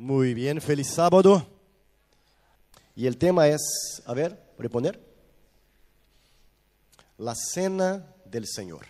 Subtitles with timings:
[0.00, 1.46] Muy bien, feliz sábado.
[2.96, 3.60] Y el tema es,
[4.06, 4.98] a ver, reponer.
[7.18, 8.86] La cena del Señor.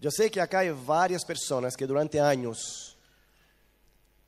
[0.00, 2.96] Yo sé que acá hay varias personas que durante años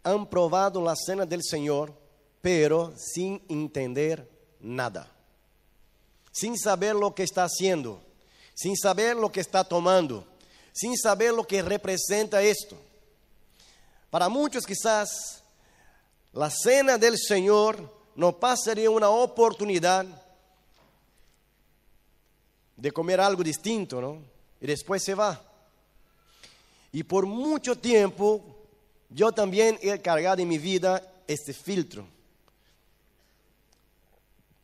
[0.03, 1.91] han probado la cena del Señor,
[2.43, 5.11] pero sin entender nada.
[6.33, 8.03] Sin saber lo que está haciendo,
[8.53, 10.27] sin saber lo que está tomando,
[10.71, 12.79] sin saber lo que representa esto.
[14.11, 15.43] Para muchos quizás
[16.33, 20.07] la cena del Señor no pasaría una oportunidad
[22.77, 24.23] de comer algo distinto, ¿no?
[24.61, 25.41] Y después se va.
[26.93, 28.57] Y por mucho tiempo
[29.11, 32.07] yo también he cargado en mi vida este filtro.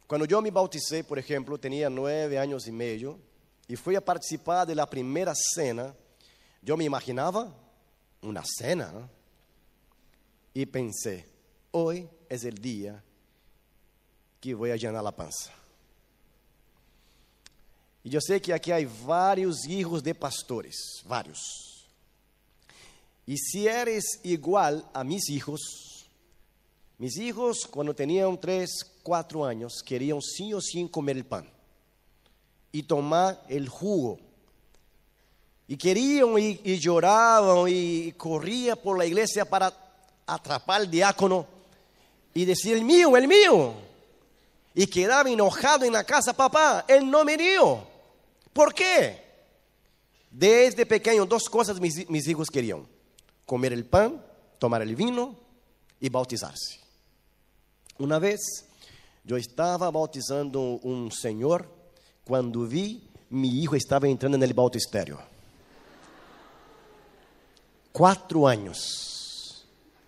[0.06, 3.18] Cuando yo me bauticé, por ejemplo, tenía nueve años y medio
[3.66, 5.94] y fui a participar de la primera cena,
[6.62, 7.52] yo me imaginaba
[8.22, 9.13] una cena, ¿no?
[10.54, 11.26] Y pensé,
[11.72, 13.02] hoy es el día
[14.40, 15.52] que voy a llenar la panza.
[18.04, 21.86] Y yo sé que aquí hay varios hijos de pastores, varios.
[23.26, 26.06] Y si eres igual a mis hijos,
[26.98, 28.70] mis hijos cuando tenían tres,
[29.02, 31.48] cuatro años querían sí o sí comer el pan
[32.70, 34.20] y tomar el jugo.
[35.66, 39.83] Y querían y, lloraban y corrían por la iglesia para
[40.26, 41.46] atrapar al diácono
[42.32, 43.74] y decir, el mío, el mío.
[44.74, 47.86] Y quedaba enojado en la casa, papá, él no me dio.
[48.52, 49.22] ¿Por qué?
[50.30, 52.86] Desde pequeño dos cosas mis, mis hijos querían.
[53.46, 54.20] Comer el pan,
[54.58, 55.36] tomar el vino
[56.00, 56.80] y bautizarse.
[57.98, 58.66] Una vez
[59.22, 61.68] yo estaba bautizando un señor
[62.24, 65.18] cuando vi mi hijo estaba entrando en el bautisterio.
[67.92, 69.13] Cuatro años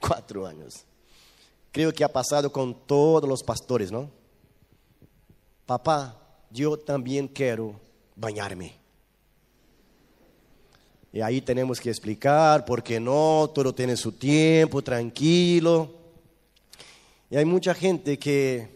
[0.00, 0.84] cuatro años.
[1.72, 4.10] Creo que ha pasado con todos los pastores, ¿no?
[5.66, 6.16] Papá,
[6.50, 7.78] yo también quiero
[8.14, 8.74] bañarme.
[11.12, 15.94] Y ahí tenemos que explicar por qué no, todo tiene su tiempo, tranquilo.
[17.30, 18.68] Y hay mucha gente que,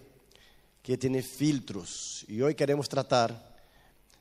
[0.82, 2.25] que tiene filtros.
[2.28, 3.59] Y hoy queremos tratar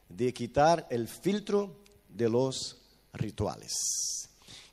[0.08, 1.78] de quitar el filtro
[2.08, 2.78] de los
[3.14, 4.28] rituales.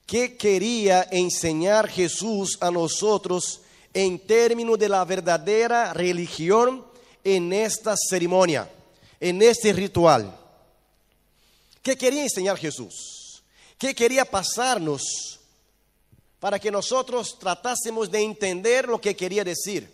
[0.06, 3.60] ¿Qué quería enseñar Jesús a nosotros
[3.92, 6.86] en términos de la verdadera religión
[7.24, 8.70] en esta ceremonia,
[9.18, 10.32] en este ritual?
[11.82, 13.42] ¿Qué quería enseñar Jesús?
[13.76, 15.40] ¿Qué quería pasarnos
[16.38, 19.92] para que nosotros tratásemos de entender lo que quería decir?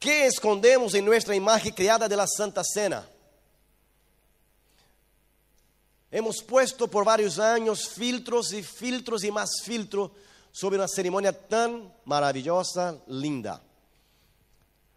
[0.00, 3.08] ¿Qué escondemos en nuestra imagen creada de la Santa Cena?
[6.16, 10.12] Hemos puesto por varios años filtros y filtros y más filtros
[10.50, 13.62] sobre una ceremonia tan maravillosa, linda.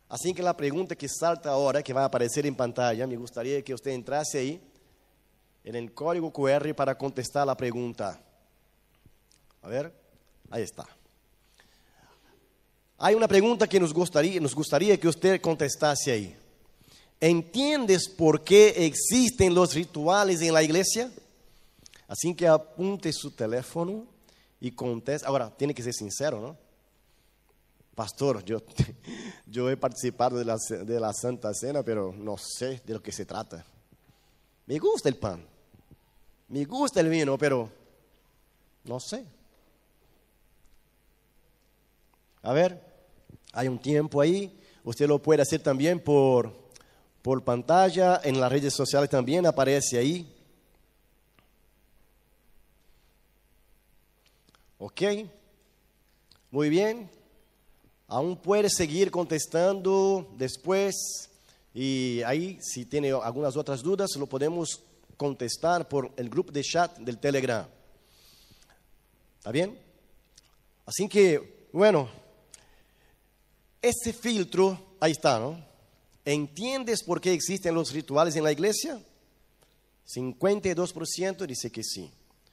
[0.08, 3.62] Así que la pregunta que salta ahora, que va a aparecer en pantalla, me gustaría
[3.62, 4.62] que usted entrase ahí
[5.66, 8.18] en el código QR para contestar la pregunta.
[9.62, 9.94] A ver,
[10.50, 10.88] ahí está.
[12.98, 16.38] Hay una pregunta que nos gustaría, nos gustaría que usted contestase ahí.
[17.22, 21.12] ¿Entiendes por qué existen los rituales en la iglesia?
[22.08, 24.06] Así que apunte su teléfono
[24.60, 25.28] y conteste.
[25.28, 26.58] Ahora, tiene que ser sincero, ¿no?
[27.94, 28.62] Pastor, yo,
[29.46, 33.12] yo he participado de la, de la Santa Cena, pero no sé de lo que
[33.12, 33.66] se trata.
[34.66, 35.46] Me gusta el pan,
[36.48, 37.70] me gusta el vino, pero
[38.86, 39.26] no sé.
[42.42, 42.82] A ver,
[43.52, 44.58] hay un tiempo ahí.
[44.84, 46.69] Usted lo puede hacer también por
[47.22, 50.36] por pantalla, en las redes sociales también aparece ahí.
[54.78, 55.02] ¿Ok?
[56.52, 57.10] Muy bien.
[58.08, 61.30] Aún puede seguir contestando después
[61.74, 64.82] y ahí si tiene algunas otras dudas lo podemos
[65.16, 67.68] contestar por el grupo de chat del Telegram.
[69.38, 69.78] ¿Está bien?
[70.86, 72.10] Así que, bueno,
[73.82, 75.69] ese filtro, ahí está, ¿no?
[76.30, 79.02] ¿Entiendes por qué existen los rituales en la iglesia?
[80.08, 82.12] 52% dice que sí,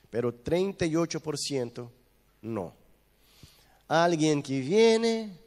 [0.08, 1.90] pero 38%
[2.40, 2.72] no.
[3.86, 5.38] Alguien que viene,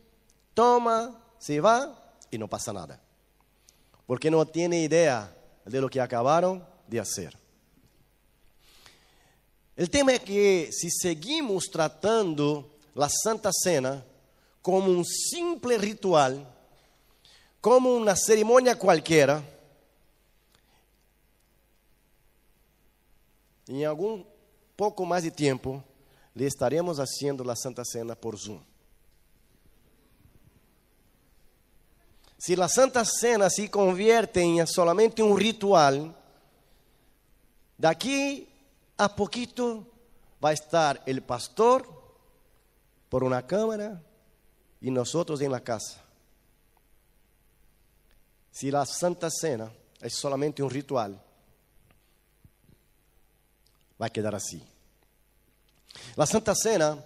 [0.54, 3.02] toma, se va y no pasa nada.
[4.06, 5.36] Porque no tiene idea
[5.66, 7.36] de lo que acabaron de hacer.
[9.76, 14.06] El tema es que si seguimos tratando la Santa Cena
[14.62, 16.59] como un simple ritual,
[17.62, 19.44] como una ceremonia cualquiera,
[23.68, 24.26] en algún
[24.76, 25.84] poco más de tiempo,
[26.34, 28.62] le estaremos haciendo la Santa Cena por Zoom.
[32.38, 36.16] Si la Santa Cena se convierte en solamente un ritual,
[37.78, 38.48] de aquí
[38.98, 39.86] a poquito
[40.44, 41.86] va a estar el pastor
[43.10, 44.02] por una cámara
[44.80, 46.09] y nosotros en la casa.
[48.60, 49.72] Si la Santa Cena
[50.02, 51.18] es solamente un ritual,
[54.02, 54.62] va a quedar así.
[56.18, 57.02] La Santa Cena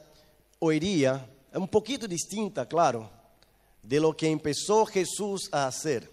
[0.58, 3.08] hoy día es un poquito distinta, claro,
[3.84, 6.10] de lo que empezó Jesús a hacer.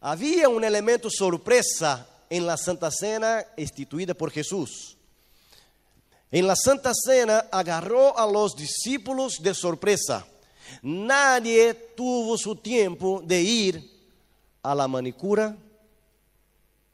[0.00, 4.96] Había un elemento sorpresa en la Santa Cena instituida por Jesús.
[6.32, 10.26] En la Santa Cena agarró a los discípulos de sorpresa.
[10.82, 13.90] Nadie tuvo su tiempo de ir
[14.62, 15.56] a la manicura.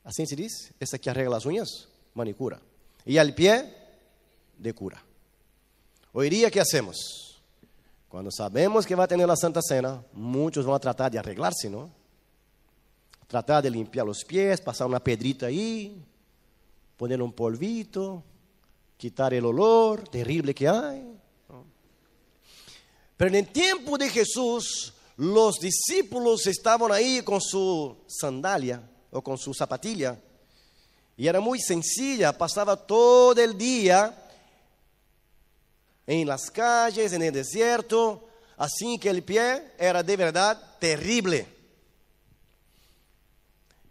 [0.04, 2.60] Así se dice, esta que arregla las uñas, manicura.
[3.04, 3.74] Y al pie,
[4.58, 5.02] de cura.
[6.12, 7.40] Hoy día, ¿qué hacemos?
[8.08, 11.70] Cuando sabemos que va a tener la Santa Cena, muchos van a tratar de arreglarse,
[11.70, 11.90] ¿no?
[13.28, 16.04] Tratar de limpiar los pies, pasar una pedrita ahí,
[16.96, 18.24] poner un polvito,
[18.96, 21.19] quitar el olor terrible que hay.
[23.20, 28.80] Pero en el tiempo de Jesús, los discípulos estaban ahí con su sandalia
[29.10, 30.18] o con su zapatilla.
[31.18, 34.26] Y era muy sencilla, pasaba todo el día
[36.06, 38.26] en las calles, en el desierto,
[38.56, 41.46] así que el pie era de verdad terrible.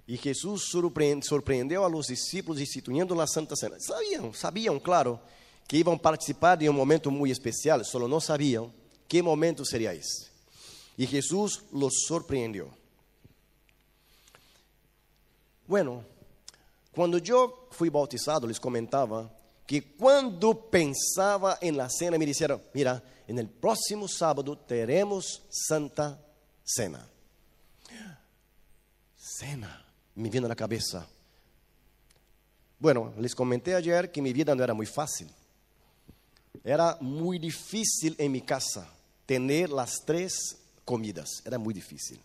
[0.07, 3.75] Y Jesús sorprendió a los discípulos instituyendo la Santa Cena.
[3.79, 5.21] Sabían, sabían, claro,
[5.67, 8.78] que iban a participar de un momento muy especial, solo no sabían
[9.09, 10.29] qué momento sería ese.
[10.95, 12.69] Y Jesús los sorprendió.
[15.67, 16.03] Bueno,
[16.91, 19.31] cuando yo fui bautizado, les comentaba
[19.65, 26.19] que cuando pensaba en la cena me dijeron, mira, en el próximo sábado tenemos Santa
[26.63, 27.07] Cena.
[29.15, 29.85] Cena
[30.15, 31.07] me vino a la cabeza.
[32.79, 35.29] Bueno, les comenté ayer que mi vida no era muy fácil.
[36.63, 38.89] Era muy difícil en mi casa
[39.29, 41.43] tener las tres comidas.
[41.45, 42.19] Era muy difícil.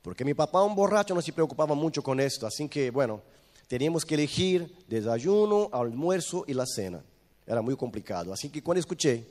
[0.00, 2.46] Porque mi papá, un borracho, no se preocupaba mucho con esto.
[2.46, 3.20] Así que, bueno,
[3.66, 7.02] teníamos que elegir desayuno, almuerzo y la cena.
[7.44, 8.32] Era muy complicado.
[8.32, 9.26] Así que cuando escuché,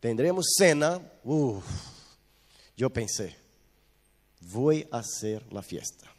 [0.00, 0.98] tendremos cena,
[2.74, 3.36] yo pensé,
[4.50, 6.10] voy a hacer la fiesta.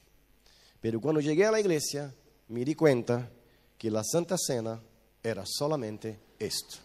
[0.80, 2.14] Pero cuando llegué a la iglesia,
[2.48, 3.28] me di cuenta
[3.76, 4.80] que la Santa Cena
[5.24, 6.78] era solamente esto.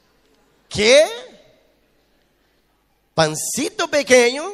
[0.70, 1.04] ¿Qué?
[3.20, 4.50] Pancito pequeño,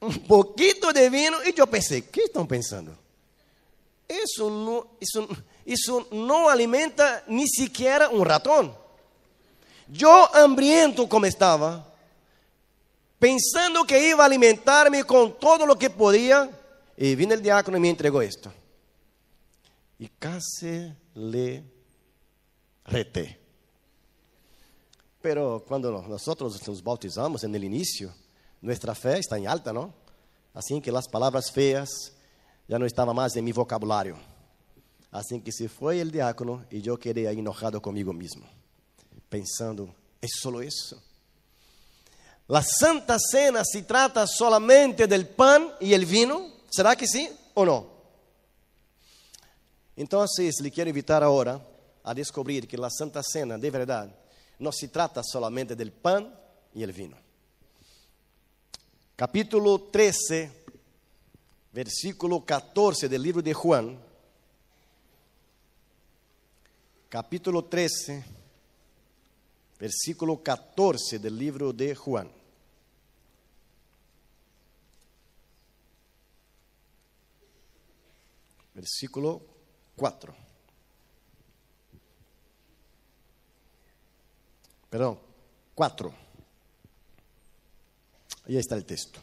[0.00, 2.94] un poquito de vino, y yo pensé, ¿qué están pensando?
[4.06, 5.26] Eso no, eso,
[5.64, 8.76] eso no alimenta ni siquiera un ratón.
[9.88, 11.94] Yo hambriento como estaba,
[13.18, 16.50] pensando que iba a alimentarme con todo lo que podía,
[16.94, 18.52] y vino el diácono y me entregó esto.
[19.98, 21.64] Y casi le
[22.84, 23.39] reté.
[25.20, 28.12] Pero cuando nosotros nos bautizamos en el inicio,
[28.60, 29.92] nuestra fe está en alta, ¿no?
[30.54, 32.12] Así que las palabras feas
[32.66, 34.16] ya no estaban más en mi vocabulario.
[35.10, 38.46] Así que se fue el diácono yo quedé ahí enojado conmigo mismo,
[39.28, 41.02] pensando, ¿es solo eso?
[42.46, 46.48] La Santa Cena se trata solamente del pan y el vino.
[46.68, 47.86] ¿Será que sí o no?
[49.94, 51.64] Entonces le quiero invitar ahora
[52.02, 54.19] a descubrir que la Santa Cena de verdad
[54.60, 56.32] no se trata solamente del pan
[56.72, 57.16] y el vino.
[59.16, 60.64] Capítulo 13,
[61.72, 63.98] versículo 14 del libro de Juan.
[67.08, 68.24] Capítulo 13,
[69.78, 72.40] versículo 14 del libro de Juan.
[78.80, 79.42] versículo
[79.96, 80.49] 4.
[84.90, 85.18] Perdón,
[85.74, 86.12] 4.
[88.46, 89.20] Ahí está el texto.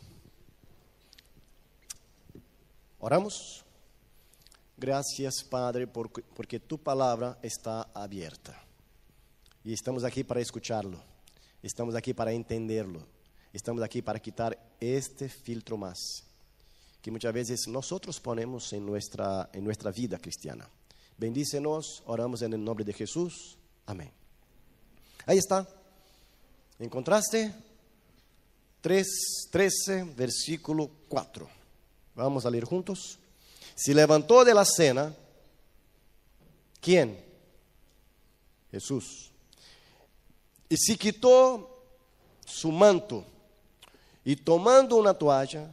[2.99, 3.63] Oramos.
[4.77, 8.59] Gracias, Padre, porque tu palabra está abierta.
[9.63, 10.99] Y estamos aquí para escucharlo.
[11.61, 13.05] Estamos aquí para entenderlo.
[13.53, 16.27] Estamos aquí para quitar este filtro más
[17.07, 20.69] que muchas veces nosotros ponemos en nuestra, en nuestra vida cristiana.
[21.17, 23.57] Bendícenos, oramos en el nombre de Jesús.
[23.85, 24.11] Amén.
[25.27, 25.67] Ahí está.
[26.79, 27.53] ¿Encontraste?
[28.81, 29.07] 3,
[29.51, 31.47] 13, versículo 4.
[32.15, 33.19] Vamos a leer juntos.
[33.75, 35.13] Se levantó de la cena.
[36.79, 37.23] ¿Quién?
[38.71, 39.29] Jesús.
[40.69, 41.83] Y se quitó
[42.45, 43.25] su manto
[44.23, 45.69] y tomando una toalla,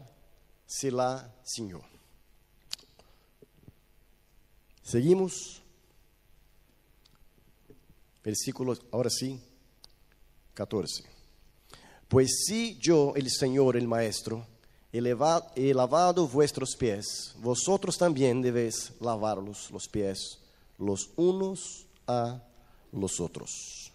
[0.67, 1.81] se la ciñó.
[4.83, 5.64] Seguimos.
[8.25, 9.39] Versículo, ahora sí,
[10.55, 11.05] 14.
[12.09, 14.47] Pues si yo, el Señor, el Maestro,
[14.93, 20.39] he, lavado vuestros pies, vosotros también debéis lavarlos los pies
[20.79, 22.43] los unos a
[22.93, 23.93] los otros.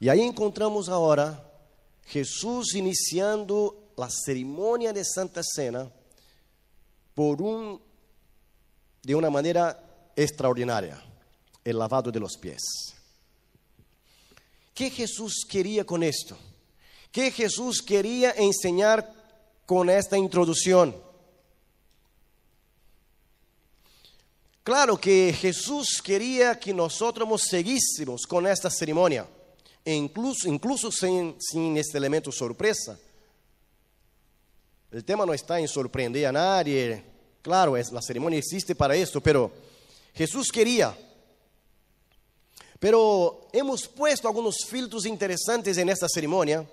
[0.00, 1.48] Y ahí encontramos ahora
[2.06, 5.90] Jesús iniciando la ceremonia de Santa Cena
[7.14, 7.80] por un,
[9.02, 11.00] de una manera extraordinaria,
[11.64, 12.62] el lavado de los pies.
[14.74, 16.36] ¿Qué Jesús quería con esto?
[17.10, 19.12] ¿Qué Jesús quería enseñar
[19.66, 20.96] con esta introducción?
[24.62, 29.26] Claro que Jesús quería que nosotros seguísemos con esta ceremonia,
[29.84, 32.98] e incluso, incluso sin, sin este elemento sorpresa.
[34.90, 37.02] El tema no está en sorprender a nadie,
[37.42, 39.50] claro, es, la ceremonia existe para esto, pero
[40.14, 40.96] Jesús quería.
[42.82, 46.68] Pero hemos puesto algunos filtros interesantes en esta ceremonia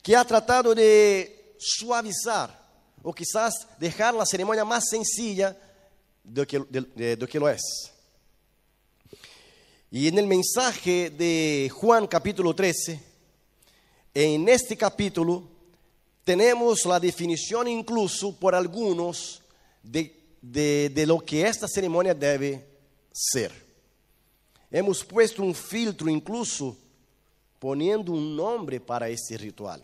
[0.00, 2.56] que ha tratado de suavizar
[3.02, 5.56] o quizás dejar la ceremonia más sencilla
[6.46, 7.62] que, de, do que lo es.
[9.90, 13.00] Y en el mensaje de Juan capítulo 13,
[14.14, 15.48] en este capítulo
[16.22, 19.42] tenemos la definición incluso por algunos
[19.82, 22.64] de lo que esta ceremonia debe
[23.10, 23.69] ser.
[24.70, 26.76] Hemos puesto un filtro incluso
[27.58, 29.82] poniendo un nombre para este ritual.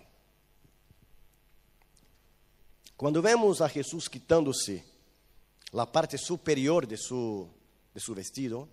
[2.97, 4.85] Cuando vemos a Jesús quitándose
[5.73, 7.47] la parte superior de su,
[7.93, 8.69] de su vestido,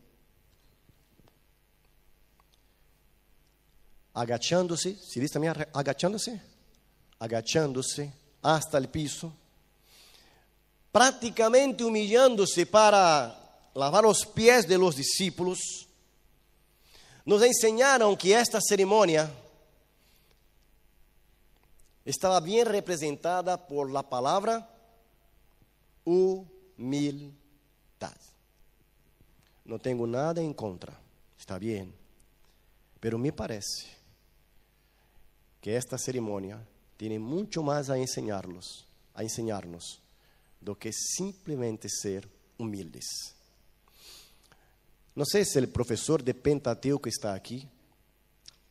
[4.13, 6.41] agachándose, ¿se dice también agachándose?
[7.19, 9.33] Agachándose hasta el piso,
[10.91, 15.87] prácticamente humillándose para lavar los pies de los discípulos,
[17.25, 19.31] nos enseñaron que esta ceremonia
[22.05, 24.69] estaba bien representada por la palabra
[26.03, 27.33] humildad.
[29.65, 30.99] No tengo nada en contra,
[31.39, 31.93] está bien,
[32.99, 33.87] pero me parece
[35.61, 36.61] que esta ceremonia
[36.97, 40.01] tiene mucho más a enseñarnos, a enseñarnos
[40.63, 42.27] do que simplemente ser
[42.57, 43.32] humildes.
[45.15, 47.67] No sé si el profesor de Pentateuco está aquí,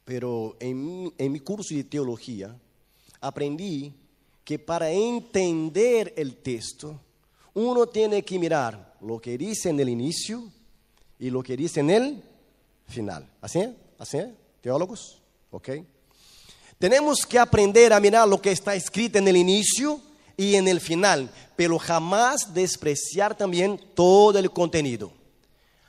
[0.04, 2.56] pero en mi, en mi curso de teología
[3.20, 3.94] aprendí
[4.44, 6.98] que para entender el texto,
[7.54, 10.42] uno tiene que mirar lo que dice en el inicio
[11.18, 12.22] y lo que dice en el
[12.88, 13.28] final.
[13.40, 13.68] ¿Así?
[13.98, 14.18] ¿Así?
[14.60, 15.22] ¿Teólogos?
[15.50, 15.70] ¿Ok?
[16.78, 20.00] Tenemos que aprender a mirar lo que está escrito en el inicio
[20.36, 25.12] y en el final, pero jamás despreciar también todo el contenido.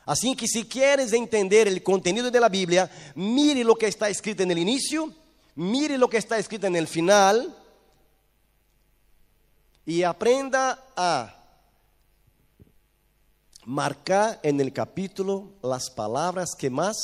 [0.06, 4.44] Así que si quieres entender el contenido de la Biblia, mire lo que está escrito
[4.44, 5.14] en el inicio,
[5.56, 7.56] mire lo que está escrito en el final
[9.86, 11.44] y aprenda a
[13.66, 16.98] marcar en el capítulo las palabras que más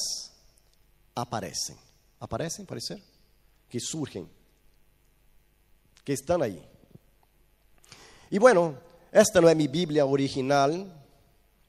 [1.15, 1.77] aparecen.
[2.19, 3.01] ¿Aparecen, puede ser?
[3.69, 4.29] Que surgen,
[6.03, 6.61] que están ahí.
[8.29, 8.75] Y bueno,
[9.11, 10.98] esta no es mi Biblia original,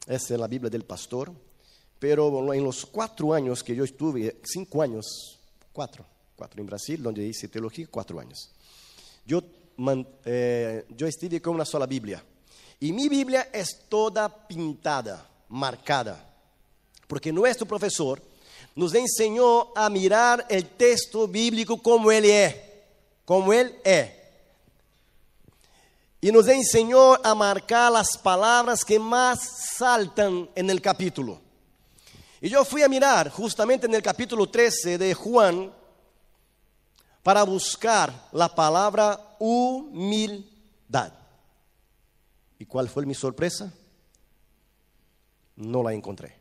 [0.07, 1.33] esta es la Biblia del pastor,
[1.99, 5.38] pero en los cuatro años que yo estuve, cinco años,
[5.73, 6.04] cuatro,
[6.35, 8.50] cuatro en Brasil, donde hice teología, cuatro años.
[9.26, 9.42] Yo,
[10.25, 12.25] eh, yo estuve con una sola Biblia.
[12.80, 16.35] Y mi Biblia es toda pintada, marcada,
[17.07, 18.23] porque nuestro profesor
[18.75, 22.57] nos enseñó a mirar el texto bíblico como él es,
[23.26, 24.20] como él es.
[26.21, 29.41] Y nos enseñó a marcar las palabras que más
[29.77, 31.41] saltan en el capítulo.
[32.41, 35.73] Y yo fui a mirar justamente en el capítulo 13 de Juan
[37.23, 41.12] para buscar la palabra humildad.
[42.59, 43.73] ¿Y cuál fue mi sorpresa?
[45.57, 46.37] No la encontré.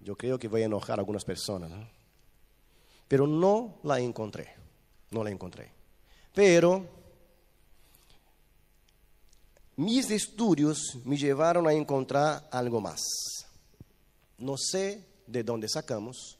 [0.00, 1.86] Yo creo que voy a enojar a algunas personas, ¿no?
[3.12, 4.54] pero no la encontré,
[5.10, 5.70] no la encontré.
[6.32, 6.86] Pero
[9.76, 13.00] mis estudios me llevaron a encontrar algo más.
[14.38, 16.38] No sé de dónde sacamos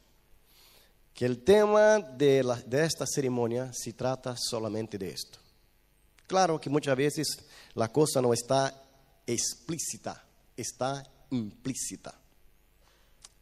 [1.13, 5.39] que el tema de, esta ceremonia se trata solamente de esto.
[6.27, 7.37] Claro que muchas veces
[7.75, 8.83] la cosa no está
[9.27, 10.23] explícita,
[10.57, 12.19] está implícita.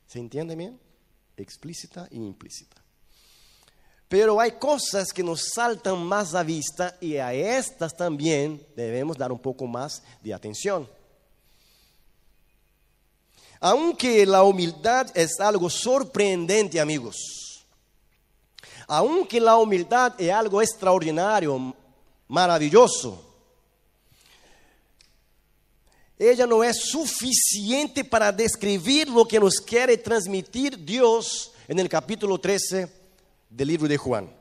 [0.08, 0.80] ¿Se entiende bien?
[1.38, 2.81] Explícita e implícita.
[4.12, 9.32] Pero hay cosas que nos saltan más a vista y a estas también debemos dar
[9.32, 10.86] un poco más de atención.
[13.62, 17.64] Aunque la humildad es algo sorprendente, amigos,
[18.86, 21.74] aunque la humildad es algo extraordinario,
[22.28, 23.34] maravilloso,
[26.20, 32.38] ella no es suficiente para describir lo que nos quiere transmitir Dios en el capítulo
[32.38, 33.00] 13
[33.52, 34.36] del libro de Juan.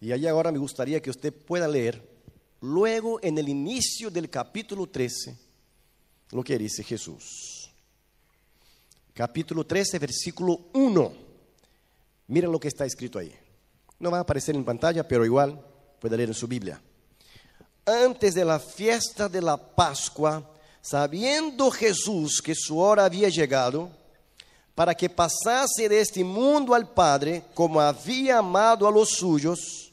[0.00, 2.08] Y ahí ahora me gustaría que usted pueda leer,
[2.60, 5.36] luego en el inicio del capítulo 13,
[6.30, 7.68] lo que dice Jesús.
[9.12, 11.12] Capítulo 13, versículo 1.
[12.28, 13.34] Mira lo que está escrito ahí.
[13.98, 15.60] No va a aparecer en pantalla, pero igual
[16.00, 16.80] puede leer en su Biblia
[17.84, 20.48] antes de la fiesta de la Pascua,
[20.80, 23.90] sabiendo Jesús que su hora había llegado,
[24.74, 29.92] para que pasase de este mundo al Padre, como había amado a los suyos,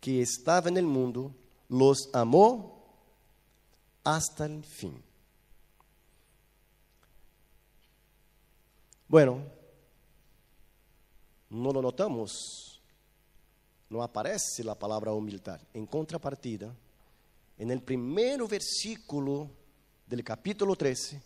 [0.00, 1.34] que estaba en el mundo,
[1.68, 2.84] los amó
[4.04, 5.02] hasta el fin.
[9.08, 9.42] Bueno,
[11.50, 12.68] no lo notamos
[13.90, 15.60] no aparece la palabra humildad.
[15.72, 16.74] En contrapartida,
[17.56, 19.50] en el primer versículo
[20.06, 21.20] del capítulo 13,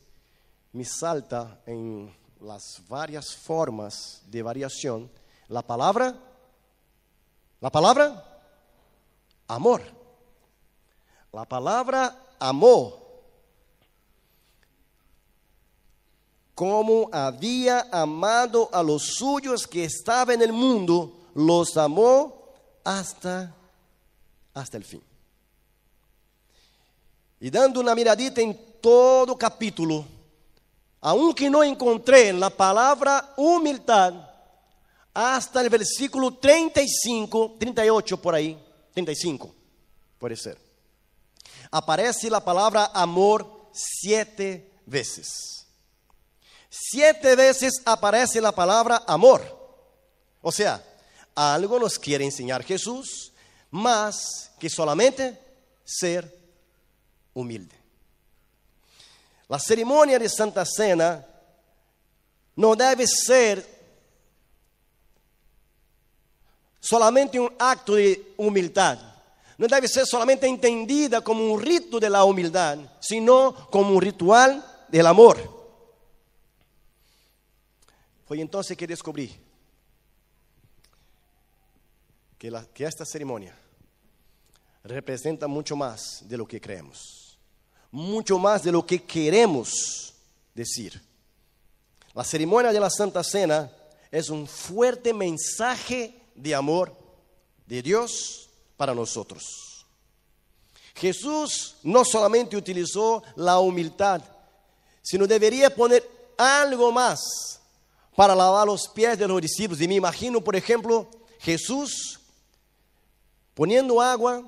[0.72, 5.10] me salta en las varias formas de variación
[5.48, 6.16] la palabra,
[7.60, 8.40] la palabra
[9.48, 9.82] amor.
[11.32, 13.00] La palabra amor.
[16.54, 22.48] Como había amado a los suyos que estaban en el mundo, los amó
[22.84, 23.54] hasta,
[24.54, 25.02] hasta el fin.
[27.40, 30.04] Y dando una miradita en todo capítulo,
[31.02, 34.14] aunque no encontré la palabra humildad,
[35.12, 38.58] hasta el versículo 35, 38 por ahí,
[38.94, 39.52] 35,
[40.16, 40.56] puede ser.
[41.72, 45.66] Aparece la palabra amor siete veces.
[46.70, 49.42] Siete veces aparece la palabra amor.
[50.40, 50.82] O sea,
[51.34, 53.32] algo nos quiere enseñar Jesús,
[53.70, 55.38] más que solamente
[55.84, 56.32] ser
[57.34, 57.81] humilde.
[59.52, 61.22] La ceremonia de Santa Cena
[62.56, 63.62] no debe ser
[66.80, 68.98] solamente un acto de humildad.
[69.58, 74.64] No debe ser solamente entendida como un rito de la humildad, sino como un ritual
[74.88, 75.36] del amor.
[78.24, 79.38] Fue entonces que descubrí
[82.38, 82.50] que,
[82.86, 83.54] esta ceremonia
[84.82, 87.21] representa mucho más de lo que creemos,
[87.92, 90.14] mucho más de lo que queremos
[90.54, 91.00] decir.
[92.14, 93.70] La ceremonia de la Santa Cena
[94.10, 96.92] es un fuerte mensaje de amor
[97.66, 99.86] de Dios para nosotros.
[100.94, 104.22] Jesús no solamente utilizó la humildad,
[105.02, 107.60] sino debería poner algo más
[108.14, 109.80] para lavar los pies de los discípulos.
[109.80, 111.08] Y me imagino, por ejemplo,
[111.40, 112.20] Jesús
[113.54, 114.44] poniendo agua,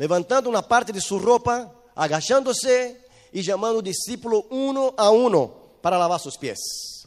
[0.00, 5.98] levantando una parte de su ropa, agachándose y llamando al discípulo uno a uno para
[5.98, 7.06] lavar sus pies.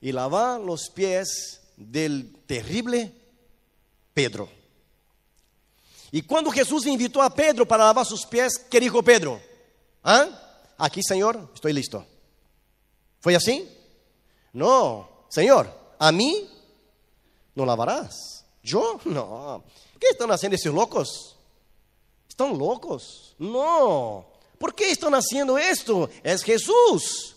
[0.00, 3.12] Y lavar los pies del terrible
[4.14, 4.48] Pedro.
[6.12, 9.40] Y cuando Jesús invitó a Pedro para lavar sus pies, ¿qué dijo Pedro?
[10.04, 10.28] ¿Ah?
[10.78, 12.06] Aquí, Señor, estoy listo.
[13.18, 13.68] ¿Fue así?
[14.52, 15.68] No, Señor,
[15.98, 16.48] a mí
[17.56, 18.44] no lavarás.
[18.62, 19.00] ¿Yo?
[19.04, 19.64] No.
[19.98, 21.31] ¿Qué están haciendo esos locos?
[22.32, 23.36] ¿Están locos?
[23.38, 24.24] No.
[24.56, 26.08] ¿Por qué están haciendo esto?
[26.22, 27.36] Es Jesús.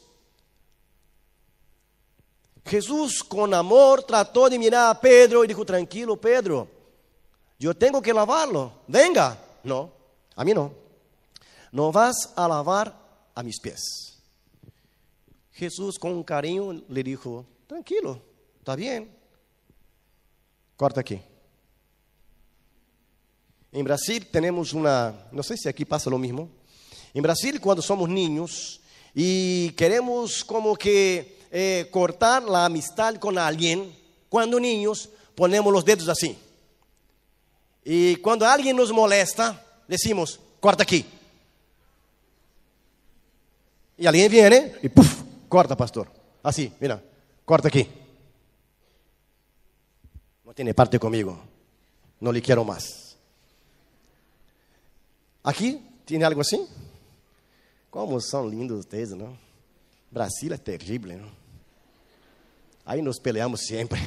[2.64, 6.70] Jesús con amor trató de mirar a Pedro y dijo, tranquilo Pedro,
[7.60, 8.72] yo tengo que lavarlo.
[8.88, 9.38] Venga.
[9.66, 9.92] No,
[10.34, 10.72] a mí no.
[11.74, 12.98] No vas a lavar
[13.36, 13.82] a mis pies.
[15.52, 18.22] Jesús con cariño le dijo, tranquilo,
[18.60, 19.14] está bien,
[20.78, 21.22] Corta aqui.
[23.76, 26.50] Em Brasil temos uma, não sei se aqui passa o mesmo.
[27.14, 28.80] Em Brasil, quando somos niños
[29.14, 33.94] e queremos como que eh, cortar a amistad com alguém,
[34.30, 36.38] quando niños ponemos os dedos assim.
[37.86, 41.06] E quando alguém nos molesta, decimos, corta aqui.
[43.98, 46.10] E alguém vem e puf, corta, pastor.
[46.42, 47.04] Assim, mira,
[47.46, 47.90] corta aqui.
[50.56, 51.38] tiene parte conmigo.
[52.22, 53.05] No le quiero más.
[55.46, 56.62] Aquí ¿Tiene algo así?
[57.90, 59.36] ¿Cómo son lindos ustedes, no?
[60.12, 61.28] Brasil es terrible, ¿no?
[62.86, 64.00] Ahí nos peleamos siempre.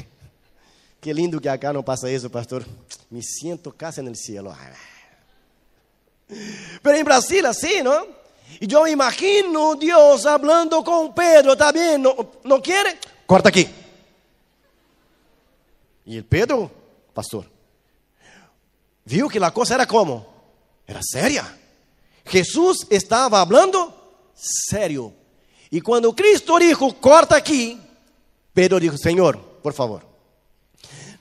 [1.01, 2.65] Qué lindo que acá no pasa eso, pastor.
[3.11, 4.55] Me siento casi en el cielo.
[6.83, 8.07] Pero en Brasil así, ¿no?
[8.61, 12.01] Y yo me imagino Dios hablando con Pedro, ¿está bien?
[12.01, 12.99] ¿No, no quiere?
[13.27, 13.69] Corta aquí.
[16.07, 16.71] Y el Pedro,
[17.13, 17.45] pastor,
[19.05, 20.38] vio que la cosa era como,
[20.89, 21.57] era seria.
[22.25, 25.13] Jesús estaba hablando serio.
[25.71, 27.79] Y cuando Cristo dijo, corta aquí,
[28.55, 30.03] Pedro dijo, Señor, por favor,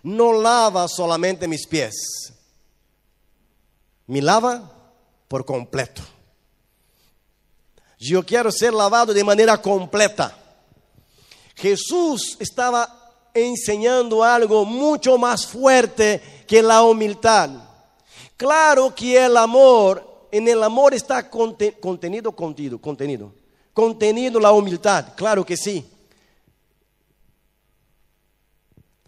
[0.03, 2.33] no lava solamente mis pies,
[4.07, 4.71] me lava
[5.27, 6.01] por completo.
[7.99, 10.37] Yo quiero ser lavado de manera completa.
[11.55, 17.66] Jesús estaba enseñando algo mucho más fuerte que la humildad.
[18.37, 23.33] Claro que el amor, en el amor está contenido, contenido, contenido,
[23.73, 25.83] contenido la humildad, claro que sí.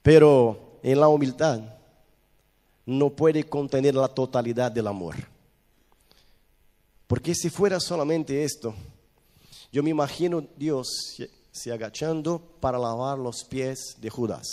[0.02, 1.62] Pero en la humildad
[2.88, 5.16] no puede contener la totalidad del amor.
[7.06, 8.74] Porque si fuera solamente esto,
[9.72, 10.88] yo me imagino Dios
[11.52, 14.48] se agachando para lavar los pies de Judas,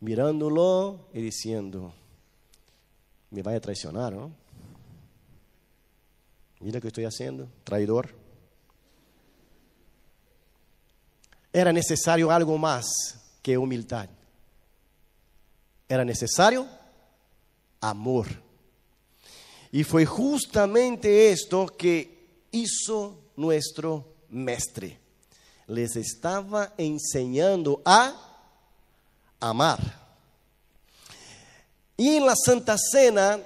[0.00, 1.92] mirándolo y diciendo,
[3.34, 4.32] me va a traicionar, ¿no?
[6.60, 8.14] Mira que estoy haciendo, traidor.
[11.52, 12.86] Era necesario algo más
[13.42, 14.08] que humildad.
[15.88, 16.66] Era necesario
[17.80, 18.26] amor.
[19.70, 24.98] Y fue justamente esto que hizo nuestro mestre.
[25.66, 28.14] Les estaba enseñando a
[29.40, 30.03] amar.
[31.96, 33.40] Y en la Santa Cena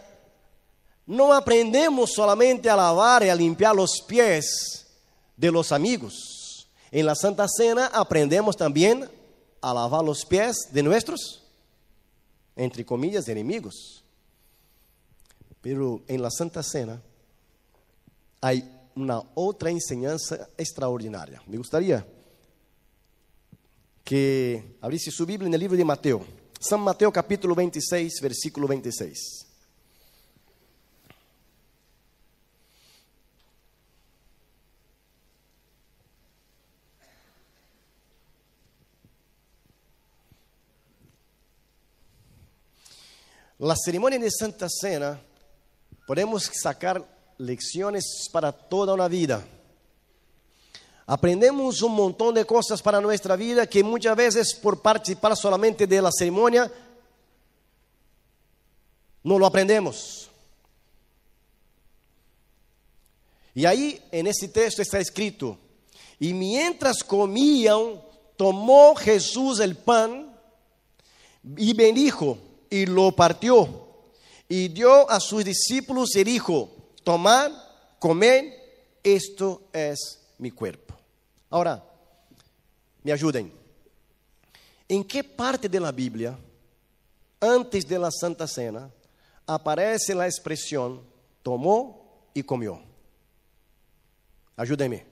[1.06, 4.86] no aprendemos solamente a lavar y a limpiar los pies
[5.36, 6.68] de los amigos.
[6.90, 9.08] En la Santa Cena aprendemos también
[9.60, 11.42] a lavar los pies de nuestros,
[12.56, 14.04] entre comillas, enemigos.
[15.60, 17.00] Pero en la Santa Cena
[18.40, 21.42] hay una otra enseñanza extraordinaria.
[21.46, 22.06] Me gustaría
[24.04, 26.37] que abrisse su Biblia en el libro de Mateo.
[26.60, 29.46] San Mateo capítulo 26, versículo 26.
[43.60, 45.20] La ceremonia de Santa Cena
[46.06, 47.04] podemos sacar
[47.38, 49.44] lecciones para toda una vida.
[51.10, 56.02] Aprendemos un montón de cosas para nuestra vida que muchas veces por participar solamente de
[56.02, 56.70] la ceremonia
[59.22, 60.28] no lo aprendemos.
[63.54, 65.56] Y ahí en ese texto está escrito,
[66.20, 68.02] y mientras comían,
[68.36, 70.38] tomó Jesús el pan
[71.56, 72.36] y bendijo
[72.68, 73.88] y lo partió
[74.46, 76.68] y dio a sus discípulos y dijo,
[77.02, 77.50] tomad,
[77.98, 78.52] comed,
[79.02, 80.97] esto es mi cuerpo.
[81.50, 81.84] Ahora,
[83.02, 83.52] me ayuden.
[84.88, 86.38] ¿En qué parte de la Biblia,
[87.40, 88.90] antes de la Santa Cena,
[89.46, 91.02] aparece la expresión
[91.42, 92.80] tomó y comió?
[94.56, 95.06] Ayúdenme,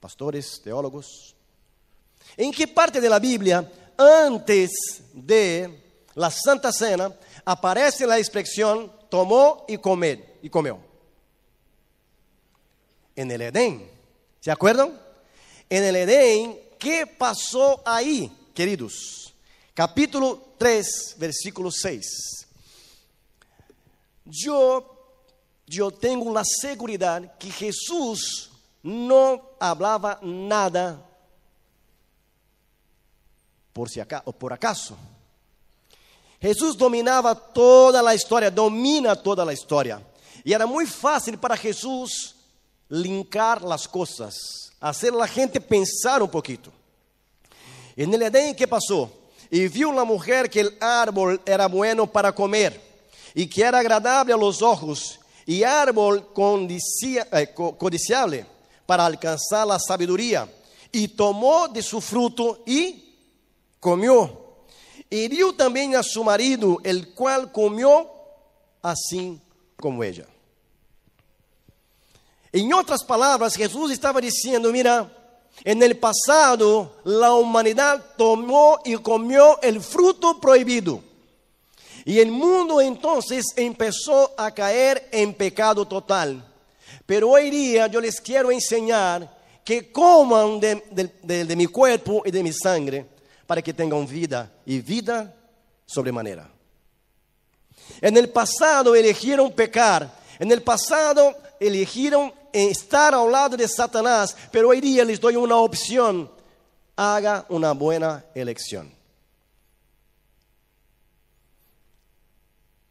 [0.00, 1.34] pastores, teólogos.
[2.36, 9.64] ¿En qué parte de la Biblia, antes de la Santa Cena, aparece la expresión tomó
[9.68, 10.78] y comer y comió.
[13.16, 13.90] En el Edén.
[14.40, 15.07] ¿Se acuerdan?
[15.70, 19.32] En el Edén, ¿qué pasó ahí, queridos?
[19.74, 22.46] Capítulo 3, versículo 6.
[24.24, 25.20] Yo,
[25.66, 28.50] yo tengo la seguridad que Jesús
[28.82, 31.04] no hablaba nada
[33.72, 34.96] por si acaso, por acaso.
[36.40, 40.02] Jesús dominaba toda la historia, domina toda la historia.
[40.44, 42.36] Y era muy fácil para Jesús
[42.88, 46.70] linkar las cosas, hacer a la gente pensar un poquito.
[47.96, 49.10] En el Edén, ¿qué pasó?
[49.50, 52.80] Y vio la mujer que el árbol era bueno para comer
[53.34, 58.46] y que era agradable a los ojos y árbol eh, codiciable
[58.86, 60.48] para alcanzar la sabiduría.
[60.92, 63.14] Y tomó de su fruto y
[63.80, 64.48] comió
[65.10, 68.10] dio también a su marido, el cual comió
[68.82, 69.40] así
[69.76, 70.26] como ella.
[72.60, 75.10] En otras palabras, Jesús estaba diciendo, mira,
[75.64, 81.02] en el pasado la humanidad tomó y comió el fruto prohibido.
[82.04, 86.44] Y el mundo entonces empezó a caer en pecado total.
[87.04, 90.82] Pero hoy día yo les quiero enseñar que coman de,
[91.22, 93.06] de- mi cuerpo y de mi sangre
[93.46, 95.34] para que tengan vida y vida
[95.84, 96.50] sobremanera.
[98.00, 104.68] En el pasado eligieron pecar, en el pasado eligieron estar al lado de Satanás, pero
[104.68, 106.30] hoy día les doy una opción.
[106.96, 108.92] Haga una buena elección.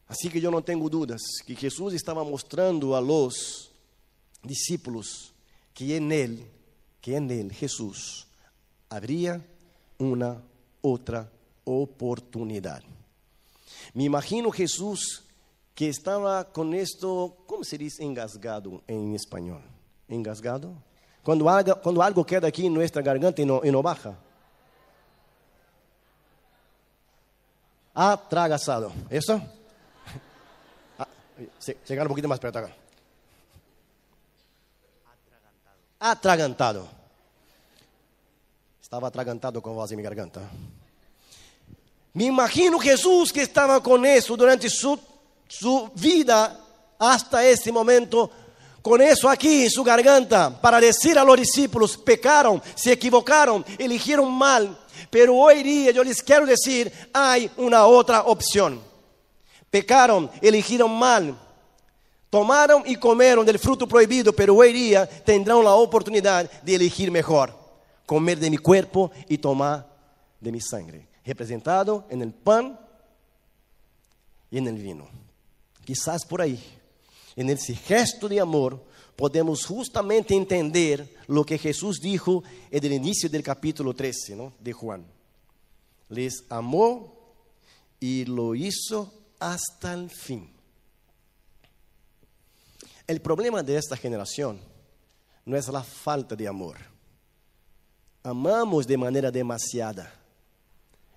[0.08, 3.70] Así que yo no tengo dudas que Jesús estaba mostrando a los
[4.42, 5.32] discípulos
[5.74, 6.46] que en Él,
[7.00, 8.26] que en Él, Jesús,
[8.88, 9.44] habría
[9.98, 10.42] una
[10.80, 11.30] otra
[11.64, 12.82] oportunidad.
[13.92, 15.24] Me imagino Jesús
[15.78, 19.62] que estaba con esto, ¿cómo se dice engasgado en español?
[20.08, 20.72] ¿Engasgado?
[21.22, 24.18] Cuando algo, cuando algo queda aquí en nuestra garganta y no, y no baja.
[27.94, 28.90] Atragasado.
[29.08, 29.40] ¿Eso?
[30.98, 31.06] Ah,
[31.60, 32.74] sí, llegar un poquito más para acá.
[36.00, 36.88] Atragantado.
[38.82, 40.40] Estaba atragantado con voz en mi garganta.
[42.14, 44.98] Me imagino Jesús que estaba con eso durante su,
[45.48, 46.60] su vida
[46.98, 48.30] hasta ese momento,
[48.82, 54.32] con eso aquí en su garganta, para decir a los discípulos, pecaron, se equivocaron, eligieron
[54.32, 54.78] mal,
[55.10, 58.80] pero hoy día yo les quiero decir, hay una otra opción.
[59.70, 61.36] Pecaron, eligieron mal,
[62.30, 67.54] tomaron y comieron del fruto prohibido, pero hoy día tendrán la oportunidad de elegir mejor,
[68.06, 69.86] comer de mi cuerpo y tomar
[70.40, 72.78] de mi sangre, representado en el pan
[74.50, 75.27] y en el vino.
[75.88, 76.62] Quizás por ahí,
[77.34, 78.84] en ese gesto de amor,
[79.16, 84.52] podemos justamente entender lo que Jesús dijo en el inicio del capítulo 13 ¿no?
[84.60, 85.06] de Juan.
[86.10, 87.32] Les amó
[87.98, 90.52] y lo hizo hasta el fin.
[93.06, 94.60] El problema de esta generación
[95.46, 96.76] no es la falta de amor.
[98.22, 100.12] Amamos de manera demasiada.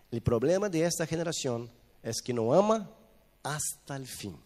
[0.09, 1.69] El problema de esta generación
[2.01, 2.89] es que no ama
[3.43, 4.39] hasta el fin.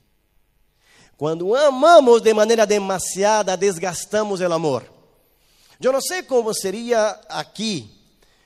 [1.18, 4.84] Cuando amamos de manera demasiada, desgastamos el amor.
[5.80, 7.92] Yo no sé cómo sería aquí,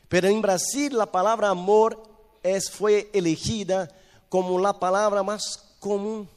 [0.08, 2.01] pero en Brasil la palabra amor
[2.43, 3.89] es, fue elegida
[4.29, 6.27] como la palabra más común,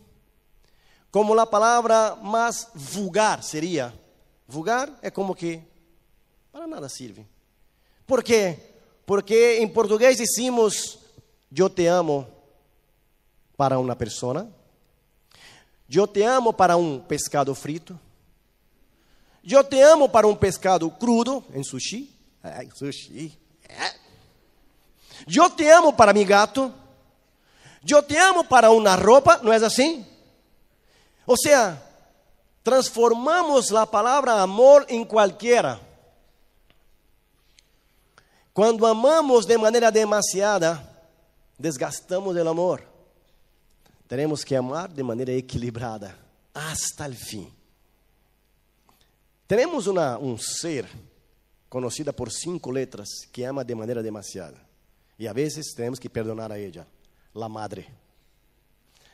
[1.11, 3.93] como la palabra más vulgar sería.
[4.49, 5.63] Vulgar é como que
[6.51, 7.27] para nada sirve.
[8.07, 8.59] Por quê?
[9.07, 10.99] Porque em português decimos
[11.55, 12.27] eu te amo
[13.57, 14.49] para uma pessoa,
[15.99, 17.99] eu te amo para um pescado frito,
[19.45, 23.39] eu te amo para um pescado crudo em sushi, Ai, sushi.
[25.33, 26.73] Eu te amo para mi gato,
[27.89, 30.05] eu te amo para uma roupa, não é assim?
[31.25, 31.81] Ou seja,
[32.65, 35.79] transformamos a palavra amor em qualquer.
[38.53, 40.83] Quando amamos de maneira demasiada,
[41.59, 42.92] desgastamos o amor.
[44.13, 46.15] Teremos que amar de maneira equilibrada,
[46.53, 47.51] hasta o fim.
[49.49, 50.87] Temos uma, um ser
[51.67, 54.61] conhecida por cinco letras que ama de maneira demasiada.
[55.19, 56.87] E a vezes temos que perdonar a ela,
[57.35, 57.89] a madre.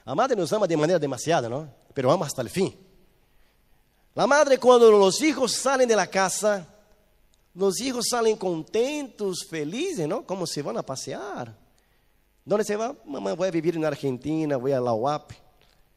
[0.04, 1.72] A madre nos ama de maneira demasiada, não?
[1.94, 2.76] Pero ama hasta el fim.
[4.16, 6.66] La madre cuando los hijos salen de la casa,
[7.54, 10.26] los hijos salen contentos, felices, ¿no?
[10.26, 11.67] Como se van a pasear.
[12.48, 12.96] ¿Dónde se va?
[13.04, 15.32] Mamá, voy a vivir en Argentina, voy a la UAP.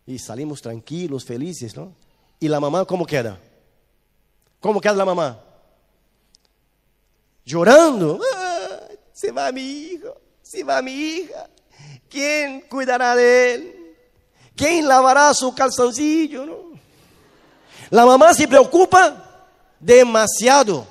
[0.05, 1.95] Y salimos tranquilos, felices, ¿no?
[2.41, 3.39] ¿Y la mamá cómo queda?
[4.59, 5.41] ¿Cómo queda la mamá?
[7.45, 8.19] Llorando.
[8.35, 8.81] Ah,
[9.13, 11.49] se va mi hijo, se va mi hija.
[12.09, 13.95] ¿Quién cuidará de él?
[14.53, 16.45] ¿Quién lavará su calzoncillo?
[16.45, 16.57] ¿no?
[17.91, 19.47] La mamá se preocupa
[19.79, 20.85] demasiado.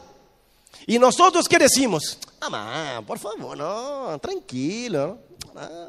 [0.86, 2.18] Y nosotros qué decimos?
[2.40, 5.28] Mamá, por favor, no, tranquilo.
[5.60, 5.88] Ah.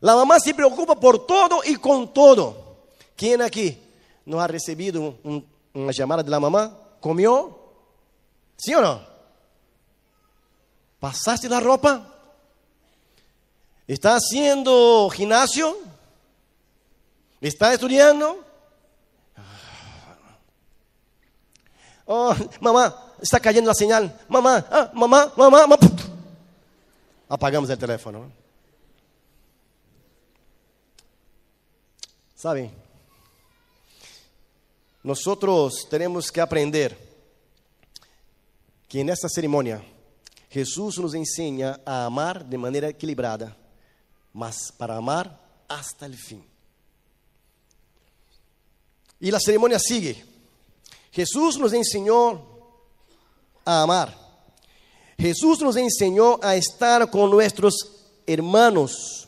[0.00, 2.86] La mamá se preocupa por todo y con todo.
[3.16, 3.78] ¿Quién aquí
[4.24, 6.76] no ha recibido un- una llamada de la mamá?
[7.00, 7.58] ¿Comió?
[8.56, 9.00] ¿Sí o no?
[11.00, 12.12] ¿Pasaste la ropa?
[13.86, 15.76] ¿Está haciendo gimnasio?
[17.40, 18.44] ¿Está estudiando?
[22.06, 24.16] Oh, mamá, está cayendo la señal.
[24.28, 25.76] Mamá, ah, mamá, mamá, mamá.
[27.28, 28.30] Apagamos el teléfono.
[32.36, 32.70] ¿Sabe?
[35.02, 36.96] Nosotros tenemos que aprender
[38.88, 39.82] que en esta ceremonia
[40.50, 43.56] Jesús nos enseña a amar de manera equilibrada,
[44.32, 46.44] mas para amar hasta el fin.
[49.18, 50.24] Y la ceremonia sigue.
[51.10, 52.42] Jesús nos enseñó
[53.64, 54.14] a amar.
[55.18, 57.74] Jesús nos enseñó a estar con nuestros
[58.26, 59.25] hermanos.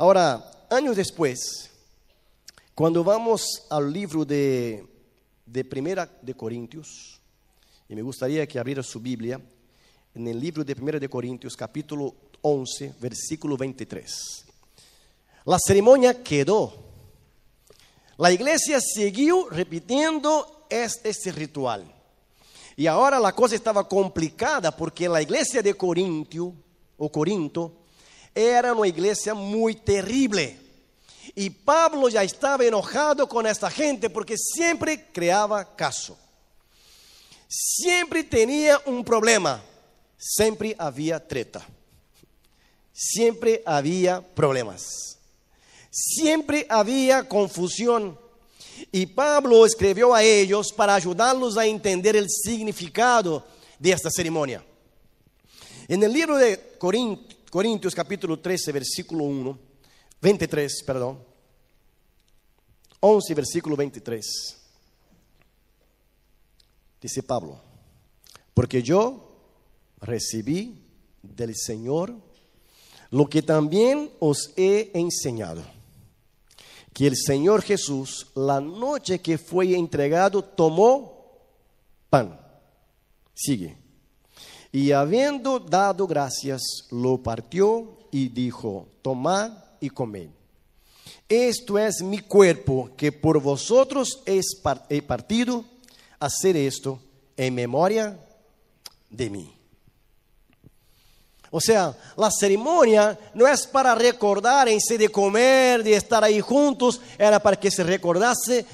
[0.00, 1.68] Ahora, años después,
[2.74, 4.82] cuando vamos al libro de,
[5.44, 7.20] de Primera de Corintios,
[7.86, 9.38] y me gustaría que abriera su Biblia,
[10.14, 14.46] en el libro de Primera de Corintios, capítulo 11, versículo 23.
[15.44, 16.72] La ceremonia quedó.
[18.16, 21.94] La iglesia siguió repitiendo este, este ritual.
[22.74, 26.54] Y ahora la cosa estaba complicada porque la iglesia de Corintio,
[26.96, 27.79] o Corinto,
[28.34, 30.58] era una iglesia muy terrible.
[31.34, 36.18] Y Pablo ya estaba enojado con esta gente porque siempre creaba caso.
[37.48, 39.62] Siempre tenía un problema.
[40.16, 41.66] Siempre había treta.
[42.92, 45.18] Siempre había problemas.
[45.90, 48.18] Siempre había confusión.
[48.92, 53.44] Y Pablo escribió a ellos para ayudarlos a entender el significado
[53.78, 54.64] de esta ceremonia.
[55.88, 57.39] En el libro de Corintios
[57.94, 59.58] capítulo 13, versículo 1,
[60.20, 61.18] 23, perdón,
[63.00, 64.56] 11, versículo 23,
[67.00, 67.60] dice Pablo,
[68.54, 69.36] porque yo
[70.00, 70.82] recibí
[71.22, 72.14] del Señor
[73.10, 75.64] lo que también os he enseñado
[76.92, 81.38] que el Señor Jesús, la noche que fue entregado, tomó
[82.10, 82.38] pan.
[83.34, 83.79] Sigue.
[84.72, 90.28] Y habiendo dado gracias, lo partió y dijo, tomad y comed.
[91.28, 95.64] Esto es mi cuerpo que por vosotros he partido,
[96.18, 97.00] hacer esto
[97.36, 98.18] en memoria
[99.08, 99.54] de mí.
[101.52, 106.40] O sea, la ceremonia no es para recordar en sí de comer, de estar ahí
[106.40, 108.64] juntos, era para que se recordase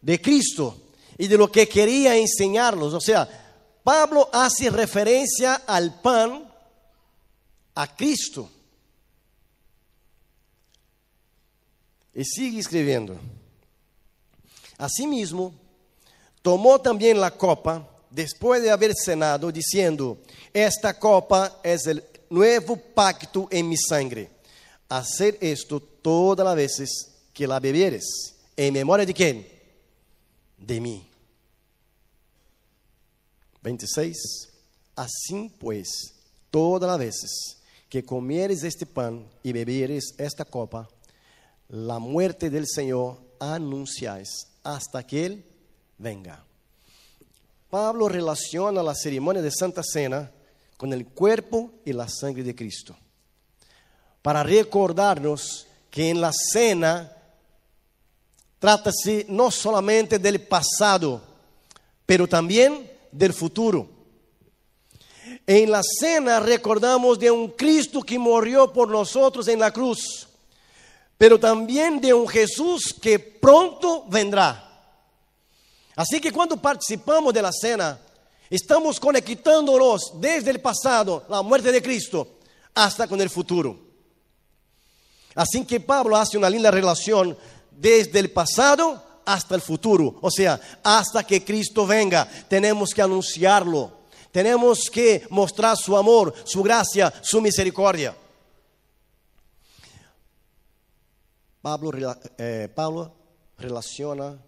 [0.00, 0.76] de Cristo
[1.16, 2.94] y de lo que quería enseñarlos.
[2.94, 3.45] O sea,
[3.86, 6.52] Pablo hace referencia al pan,
[7.72, 8.50] a Cristo.
[12.12, 13.16] Y sigue escribiendo.
[14.76, 15.54] Asimismo,
[16.42, 20.18] tomó también la copa después de haber cenado, diciendo,
[20.52, 24.32] esta copa es el nuevo pacto en mi sangre.
[24.88, 28.34] Hacer esto todas las veces que la bebieres.
[28.56, 29.46] ¿En memoria de quién?
[30.58, 31.08] De mí.
[33.66, 34.48] 26.
[34.94, 36.14] Así pues,
[36.52, 40.88] todas las veces que comieres este pan y bebieres esta copa,
[41.68, 45.44] la muerte del Señor anunciáis hasta que Él
[45.98, 46.44] venga.
[47.68, 50.30] Pablo relaciona la ceremonia de Santa Cena
[50.76, 52.96] con el cuerpo y la sangre de Cristo.
[54.22, 57.12] Para recordarnos que en la cena
[58.60, 61.20] trata-se no solamente del pasado,
[62.06, 63.88] pero también del futuro.
[65.46, 70.28] En la cena recordamos de un Cristo que murió por nosotros en la cruz,
[71.18, 74.62] pero también de un Jesús que pronto vendrá.
[75.94, 78.00] Así que cuando participamos de la cena,
[78.48, 82.38] Estamos conectándonos desde el pasado, la muerte de Cristo,
[82.74, 83.76] hasta con el futuro.
[85.34, 87.36] Así que Pablo hace una linda relación
[87.70, 90.16] desde el pasado hasta el futuro.
[90.22, 94.06] O sea, hasta que Cristo venga, tenemos que anunciarlo.
[94.32, 98.16] Tenemos que mostrar su amor, su gracia, su misericordia.
[101.60, 101.90] Pablo,
[102.38, 103.12] eh, Pablo
[103.58, 104.38] relaciona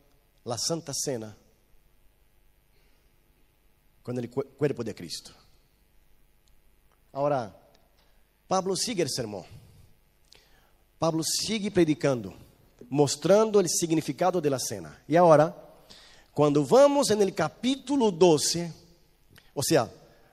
[0.44, 1.36] la Santa Cena
[4.02, 5.32] con el cuerpo de Cristo.
[7.12, 7.54] Ahora,
[8.46, 9.44] Pablo sigue el sermón.
[10.98, 12.34] Pablo sigue predicando,
[12.88, 15.02] mostrando el significado de la cena.
[15.06, 15.54] Y ahora,
[16.32, 18.72] cuando vamos en el capítulo 12,
[19.54, 19.90] o sea,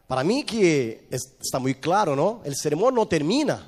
[0.07, 2.41] para mí que está muy claro, ¿no?
[2.43, 3.67] El sermón no termina.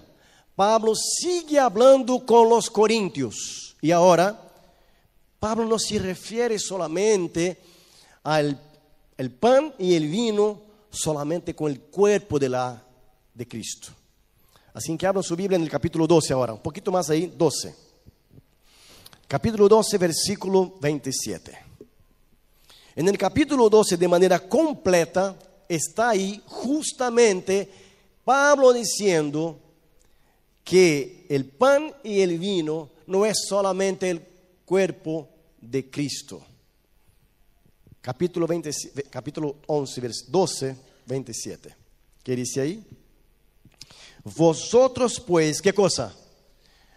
[0.56, 3.76] Pablo sigue hablando con los corintios.
[3.82, 4.40] Y ahora,
[5.40, 7.60] Pablo no se refiere solamente
[8.24, 8.60] al
[9.18, 12.84] el pan y el vino solamente con el cuerpo de, la,
[13.34, 13.90] de Cristo.
[14.74, 17.87] Así que abran su Biblia en el capítulo 12 ahora, un poquito más ahí, 12.
[19.28, 21.58] Capítulo 12, versículo 27.
[22.96, 27.70] En el capítulo 12, de manera completa, está ahí justamente
[28.24, 29.60] Pablo diciendo
[30.64, 34.26] que el pan y el vino no es solamente el
[34.66, 35.30] cuerpo
[35.62, 36.42] de Cristo
[38.08, 38.72] capítulo, 20,
[39.10, 40.76] capítulo 11, vers 12,
[41.06, 41.76] 27.
[42.24, 42.82] ¿Qué dice ahí?
[44.24, 46.16] Vosotros pues, ¿qué cosa?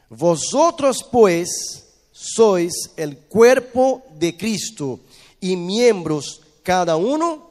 [0.08, 1.84] Vosotros pues
[2.20, 5.00] sois el cuerpo de Cristo
[5.40, 7.48] y miembros cada uno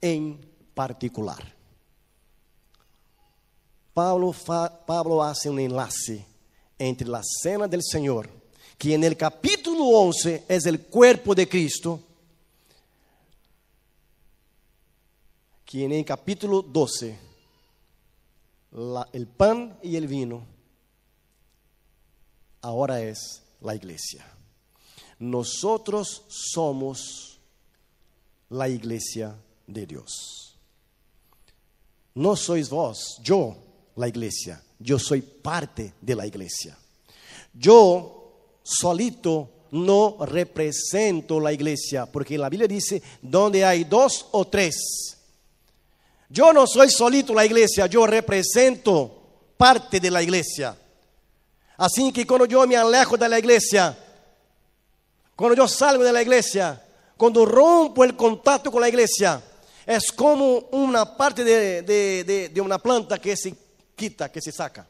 [0.00, 1.54] en particular.
[3.94, 4.34] Pablo,
[4.86, 6.26] Pablo hace un enlace
[6.76, 8.28] entre la cena del Señor,
[8.76, 12.00] que en el capítulo 11 es el cuerpo de Cristo,
[15.64, 17.18] que en el capítulo 12
[19.12, 20.44] el pan y el vino
[22.60, 24.24] ahora es la iglesia.
[25.18, 27.38] Nosotros somos
[28.50, 29.34] la iglesia
[29.66, 30.58] de Dios.
[32.14, 33.56] No sois vos, yo,
[33.96, 34.62] la iglesia.
[34.78, 36.76] Yo soy parte de la iglesia.
[37.52, 45.16] Yo solito no represento la iglesia, porque la Biblia dice, donde hay dos o tres.
[46.28, 50.76] Yo no soy solito la iglesia, yo represento parte de la iglesia.
[51.76, 53.96] Así que cuando yo me alejo de la iglesia,
[55.34, 56.82] cuando yo salgo de la iglesia,
[57.16, 59.42] cuando rompo el contacto con la iglesia,
[59.84, 63.54] es como una parte de, de, de, una planta que se
[63.94, 64.86] quita, que se saca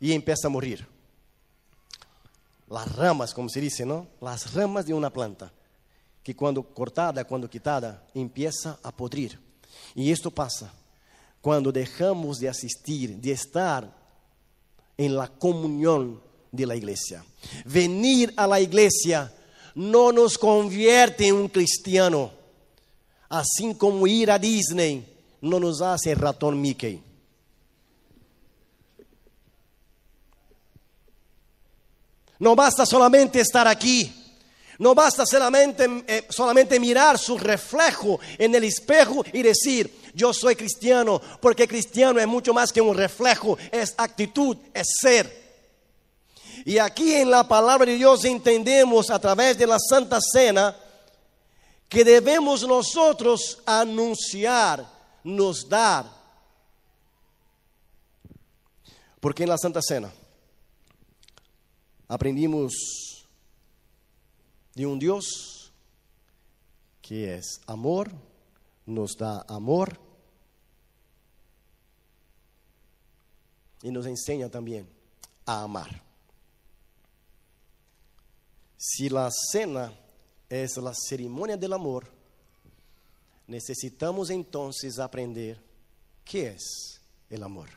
[0.00, 0.86] y empieza a morir.
[2.68, 4.08] Las ramas, como se dice, ¿no?
[4.20, 5.52] Las ramas de una planta,
[6.22, 9.38] que cuando cortada, cuando quitada, empieza a podrir.
[9.94, 10.72] Y esto pasa
[11.40, 14.01] cuando dejamos de asistir, de estar
[15.04, 17.24] en la comunión de la iglesia.
[17.64, 19.32] Venir a la iglesia
[19.74, 22.30] no nos convierte en un cristiano,
[23.28, 25.06] así como ir a Disney
[25.40, 27.02] no nos hace ratón Mickey.
[32.38, 34.18] No basta solamente estar aquí.
[34.78, 40.56] No basta solamente, eh, solamente mirar su reflejo en el espejo y decir, yo soy
[40.56, 45.42] cristiano, porque cristiano es mucho más que un reflejo, es actitud, es ser.
[46.64, 50.76] Y aquí en la palabra de Dios entendemos a través de la Santa Cena
[51.88, 54.86] que debemos nosotros anunciar,
[55.24, 56.06] nos dar.
[59.20, 60.12] Porque en la Santa Cena
[62.08, 62.72] aprendimos
[64.74, 65.72] de un Dios
[67.00, 68.10] que es amor,
[68.92, 69.98] nos da amor
[73.82, 74.88] y nos enseña también
[75.46, 76.02] a amar.
[78.76, 79.92] Si la cena
[80.48, 82.06] es la ceremonia del amor,
[83.46, 85.60] necesitamos entonces aprender
[86.24, 87.68] qué es el amor.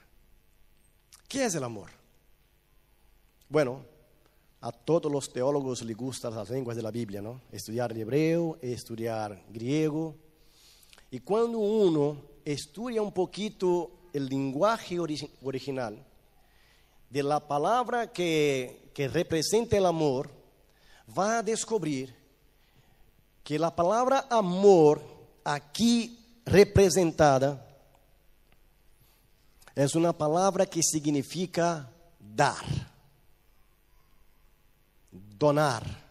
[1.28, 1.90] ¿Qué es el amor?
[3.50, 3.86] Bueno,
[4.62, 7.42] a todos los teólogos les gustan las lenguas de la Biblia, ¿no?
[7.52, 10.16] Estudiar hebreo, estudiar griego,
[11.16, 16.06] y cuando uno estudia un poquito el lenguaje original
[17.10, 20.30] de la palabra que, representa el amor,
[21.18, 22.14] va a descubrir
[23.46, 25.02] que la palabra amor
[25.46, 27.66] aquí representada
[29.74, 31.90] es una palabra que significa
[32.20, 32.66] dar,
[35.14, 36.05] donar.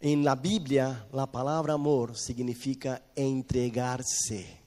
[0.00, 4.58] En la Biblia, la palabra amor significa entregarse.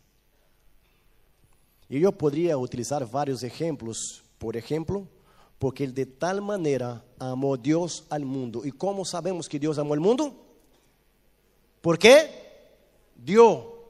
[1.89, 4.23] Y yo podría utilizar varios ejemplos.
[4.37, 5.07] Por ejemplo,
[5.57, 8.61] porque de tal manera amó Dios al mundo.
[8.63, 10.35] ¿Y cómo sabemos que Dios amó al mundo?
[11.81, 12.29] ¿Por qué?
[13.15, 13.87] Dio.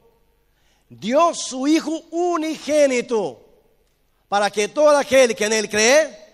[0.88, 3.44] Dio su Hijo unigénito
[4.28, 6.24] para que todo aquel que en Él cree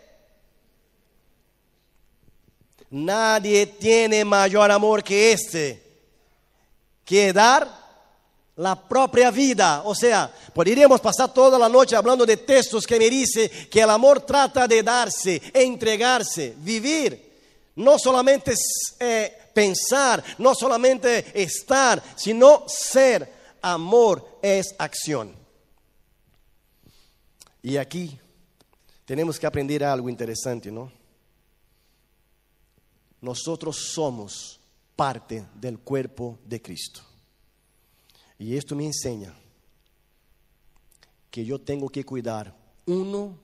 [2.91, 5.81] Nadie tiene mayor amor que este,
[7.05, 7.81] que dar
[8.57, 9.83] la propia vida.
[9.85, 13.91] O sea, podríamos pasar toda la noche hablando de textos que me dice que el
[13.91, 17.31] amor trata de darse, entregarse, vivir.
[17.77, 18.53] No solamente
[18.99, 23.41] eh, pensar, no solamente estar, sino ser.
[23.63, 25.35] Amor es acción.
[27.63, 28.19] Y aquí
[29.05, 31.00] tenemos que aprender algo interesante, ¿no?
[33.21, 34.61] Nosotros somos
[34.97, 37.01] parte del cuerpo de Cristo.
[38.39, 39.35] Y esto me enseña
[41.31, 42.57] que yo tengo que cuidar
[42.87, 43.39] uno,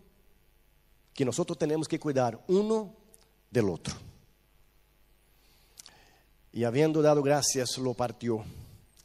[1.14, 2.94] que nosotros tenemos que cuidar uno
[3.50, 3.94] del otro.
[6.52, 8.42] Y habiendo dado gracias, lo partió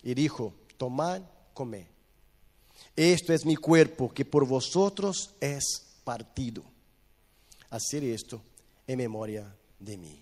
[0.01, 1.21] y dijo, tomad,
[1.53, 1.85] comed.
[2.95, 5.63] Esto es mi cuerpo que por vosotros es
[6.03, 6.63] partido.
[7.69, 8.41] Hacer esto
[8.87, 10.20] en memoria de mí.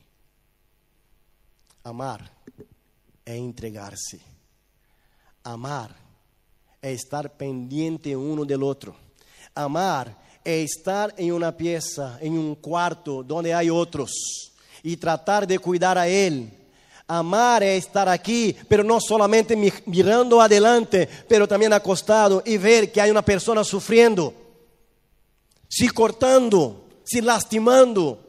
[1.84, 2.32] Amar
[3.26, 4.22] é entregar-se.
[5.44, 5.96] Amar
[6.82, 8.96] é estar pendiente uno del outro.
[9.56, 14.12] Amar es estar en una pieza, en un cuarto donde hay otros
[14.84, 16.52] y tratar de cuidar a Él.
[17.08, 19.56] Amar es estar aquí, pero no solamente
[19.86, 24.34] mirando adelante, pero también acostado y ver que hay una persona sufriendo,
[25.68, 28.20] si cortando, si lastimando,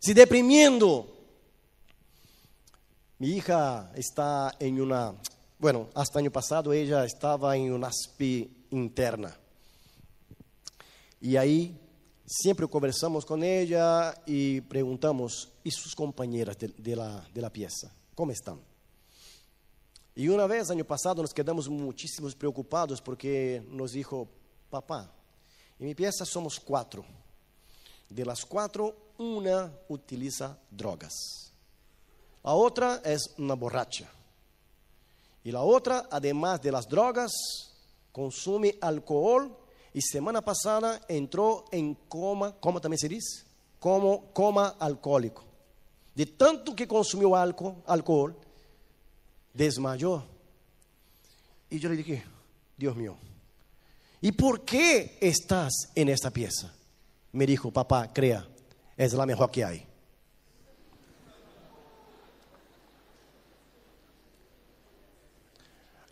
[0.00, 1.15] si deprimiendo.
[3.18, 5.14] Mi hija está en una,
[5.58, 9.34] bueno, hasta año pasado ella estaba en una ASPI interna.
[11.22, 11.80] Y ahí
[12.26, 17.90] siempre conversamos con ella y preguntamos, ¿y sus compañeras de, la, de la pieza?
[18.14, 18.60] ¿Cómo están?
[20.14, 24.28] Y una vez, año pasado, nos quedamos muchísimos preocupados porque nos dijo,
[24.68, 25.10] papá,
[25.78, 27.02] en mi pieza somos cuatro.
[28.10, 31.45] De las cuatro, una utiliza drogas.
[32.46, 34.08] La otra es una borracha.
[35.42, 37.32] Y la otra, además de las drogas,
[38.12, 39.52] consume alcohol
[39.92, 43.44] y semana pasada entró en coma, ¿cómo también se dice?
[43.80, 45.42] Como coma alcohólico.
[46.14, 48.36] De tanto que consumió alcohol, alcohol
[49.52, 50.22] desmayó.
[51.68, 52.22] Y yo le dije,
[52.76, 53.16] Dios mío,
[54.20, 56.72] ¿y por qué estás en esta pieza?
[57.32, 58.46] Me dijo, papá, crea,
[58.96, 59.95] es la mejor que hay.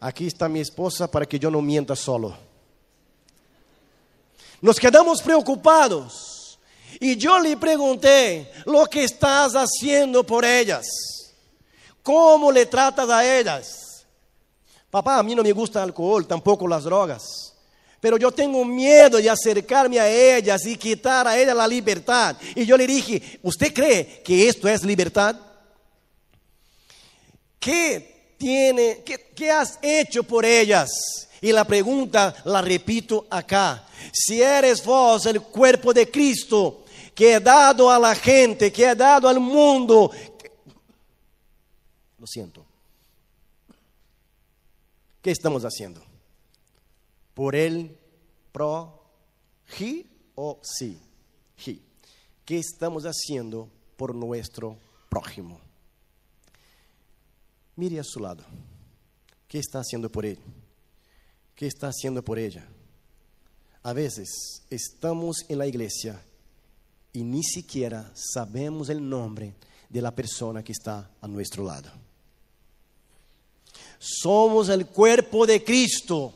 [0.04, 2.36] Aquí está mi esposa para que yo no mienta solo.
[4.60, 6.58] Nos quedamos preocupados.
[7.00, 10.84] Y yo le pregunté, lo que estás haciendo por ellas,
[12.02, 14.04] ¿cómo le tratas a ellas?
[14.90, 17.54] Papá, a mí no me gusta el alcohol, tampoco las drogas.
[17.98, 22.36] Pero yo tengo miedo de acercarme a ellas y quitar a ellas la libertad.
[22.54, 25.34] Y yo le dije, ¿usted cree que esto es libertad?
[27.58, 30.90] ¿Qué tiene, qué, qué has hecho por ellas?
[31.40, 33.86] Y la pregunta la repito acá.
[34.12, 38.94] Si eres vos el cuerpo de Cristo, que he dado a la gente, que he
[38.94, 40.10] dado al mundo,
[42.18, 42.64] lo siento.
[45.20, 46.02] ¿Qué estamos haciendo?
[47.34, 47.96] Por el
[48.52, 49.02] pro,
[50.34, 51.00] o sí.
[52.44, 54.76] ¿Qué estamos haciendo por nuestro
[55.08, 55.63] prójimo?
[57.76, 58.44] Mire a su lado.
[59.48, 60.38] ¿Qué está haciendo por él?
[61.54, 62.66] ¿Qué está haciendo por ella?
[63.82, 66.20] A veces estamos en la iglesia
[67.12, 69.54] y ni siquiera sabemos el nombre
[69.88, 71.90] de la persona que está a nuestro lado.
[73.98, 76.34] Somos el cuerpo de Cristo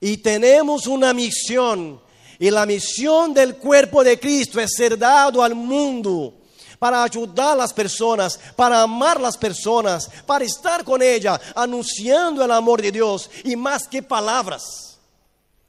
[0.00, 2.00] y tenemos una misión.
[2.38, 6.39] Y la misión del cuerpo de Cristo es ser dado al mundo
[6.80, 12.50] para ayudar a las personas, para amar las personas, para estar con ella, anunciando el
[12.50, 14.98] amor de Dios y más que palabras,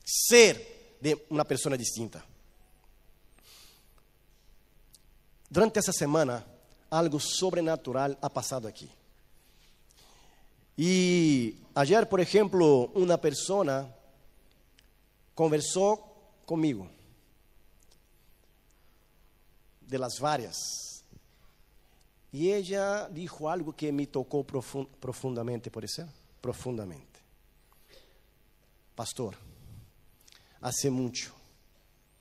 [0.04, 2.26] ser de una persona distinta.
[5.50, 6.46] Durante essa semana,
[6.90, 8.90] algo sobrenatural ha pasado aqui.
[10.78, 13.94] E ayer, por exemplo, uma pessoa
[15.36, 15.98] conversou
[16.46, 16.90] comigo,
[19.82, 20.58] de las várias,
[22.32, 26.08] y ella dijo algo que me tocó profundamente, por eso,
[26.40, 27.20] profundamente.
[28.96, 29.36] Pastor,
[30.62, 31.34] hace mucho,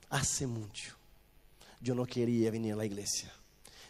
[0.09, 0.95] hace mucho,
[1.79, 3.31] yo no quería venir a la iglesia.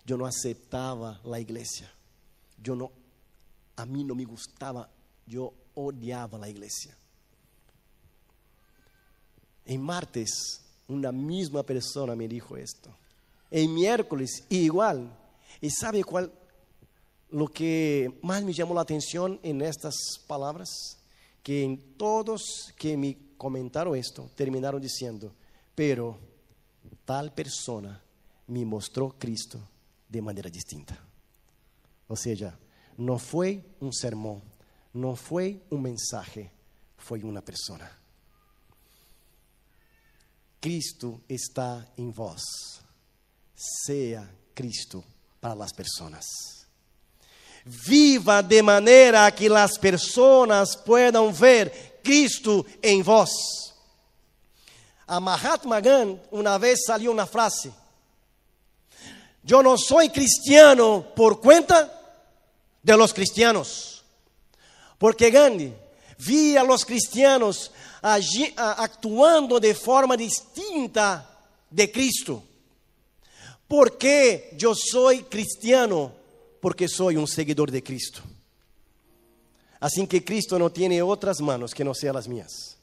[0.05, 1.91] Yo no aceptaba la iglesia.
[2.61, 2.91] Yo no,
[3.75, 4.89] a mí no me gustaba,
[5.25, 6.95] yo odiaba la iglesia.
[9.65, 12.89] En martes, una misma persona me dijo esto.
[13.49, 15.17] En miércoles, igual.
[15.59, 16.31] ¿Y sabe cuál?
[17.29, 19.95] Lo que más me llamó la atención en estas
[20.27, 20.97] palabras,
[21.43, 25.33] que en todos que me comentaron esto, terminaron diciendo,
[25.73, 26.19] pero
[27.05, 28.01] tal persona
[28.47, 29.59] me mostró Cristo
[30.07, 30.99] de manera distinta.
[32.07, 32.59] O sea,
[32.97, 34.43] no fue un sermón,
[34.93, 36.51] no fue un mensaje,
[36.97, 37.89] fue una persona.
[40.59, 42.41] Cristo está en vos.
[43.55, 45.03] Sea Cristo
[45.41, 46.67] para las personas.
[47.65, 53.73] Viva de manera que las personas puedan ver Cristo en vos.
[55.07, 57.71] A Mahatma Gandhi una vez salió una frase.
[59.43, 61.91] Yo no soy cristiano por cuenta
[62.81, 64.03] de los cristianos.
[64.97, 65.73] Porque Gandhi
[66.19, 67.71] via a los cristianos
[68.01, 71.27] actuando de forma distinta
[71.69, 72.43] de Cristo.
[73.71, 76.11] Porque yo soy cristiano?
[76.59, 78.19] Porque soy un seguidor de Cristo.
[79.79, 82.77] Así que Cristo no tiene otras manos que no sean las mías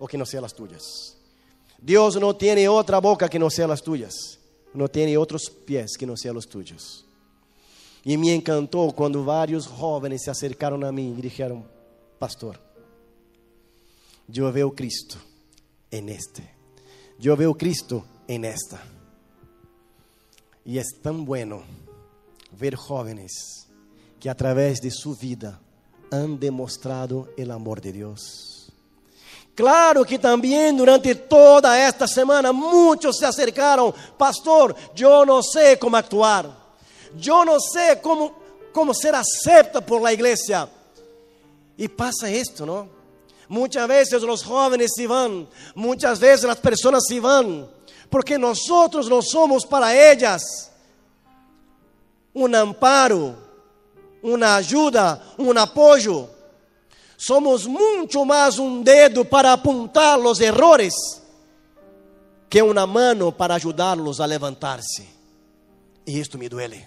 [0.00, 1.16] o que no sean las tuyas.
[1.78, 4.40] Dios no tiene otra boca que no sea las tuyas.
[4.74, 7.06] No tiene otros pies que no sean los tuyos.
[8.02, 11.64] Y me encantó cuando varios jóvenes se acercaron a mí y dijeron,
[12.18, 12.58] pastor,
[14.26, 15.18] yo veo Cristo
[15.88, 16.52] en este.
[17.16, 18.82] Yo veo Cristo en esta.
[20.64, 21.62] Y es tan bueno
[22.58, 23.66] ver jóvenes
[24.20, 25.60] que a través de su vida
[26.10, 28.52] han demostrado el amor de Dios.
[29.54, 35.96] Claro que también durante toda esta semana muchos se acercaron, pastor, yo no sé cómo
[35.96, 36.50] actuar,
[37.18, 38.32] yo no sé cómo,
[38.72, 40.68] cómo ser acepta por la iglesia.
[41.76, 42.88] Y pasa esto, ¿no?
[43.48, 47.68] Muchas veces los jóvenes se van, muchas veces las personas se van,
[48.12, 50.70] porque nosotros no somos para ellas
[52.34, 53.34] un amparo,
[54.22, 56.28] una ayuda, un apoyo.
[57.16, 60.92] Somos mucho más un dedo para apuntar los errores
[62.50, 65.08] que una mano para ayudarlos a levantarse.
[66.04, 66.86] Y esto me duele.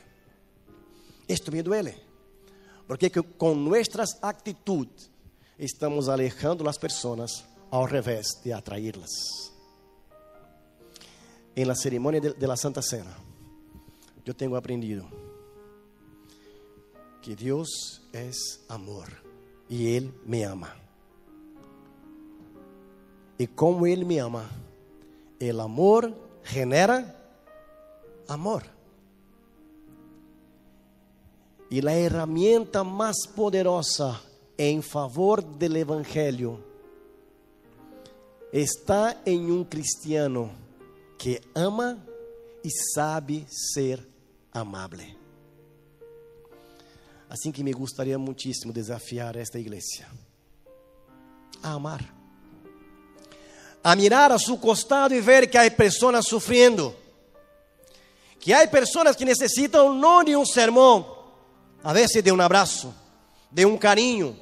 [1.27, 1.99] Esto me duele.
[2.85, 5.09] Porque con nuestras actitudes
[5.57, 9.44] estamos alejando las personas al revés de atraerlas.
[11.55, 13.15] En la ceremonia de, la Santa Cena,
[14.25, 15.05] yo tengo aprendido
[17.21, 19.07] que Dios es amor
[19.69, 20.75] y Él me ama.
[23.37, 24.49] Y como Él me ama,
[25.39, 27.15] el amor genera
[28.27, 28.63] amor.
[31.69, 34.21] Y la herramienta más poderosa
[34.57, 36.59] en favor del Evangelio
[38.51, 40.64] está en un cristiano
[41.17, 42.03] que ama
[42.63, 44.07] y sabe ser
[44.51, 45.17] amable.
[47.29, 50.07] Assim que me gostaria muitíssimo desafiar esta igreja
[51.61, 52.13] a amar,
[53.83, 56.95] a mirar a seu costado e ver que há pessoas sofrendo,
[58.39, 61.15] que há pessoas que necessitam não de um sermão,
[61.83, 62.93] a vezes de um abraço,
[63.51, 64.39] de um carinho.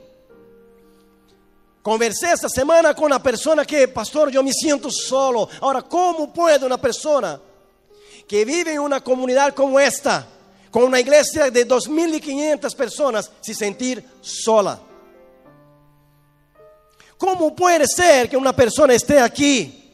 [1.83, 5.49] Conversei esta semana com uma pessoa que, pastor, eu me sinto solo.
[5.57, 7.43] Agora, como pode uma pessoa
[8.25, 10.25] que vive em uma comunidade como esta,
[10.71, 14.79] con una iglesia de 2.500 personas se sentir sola.
[17.17, 19.93] ¿Cómo puede ser que una persona esté aquí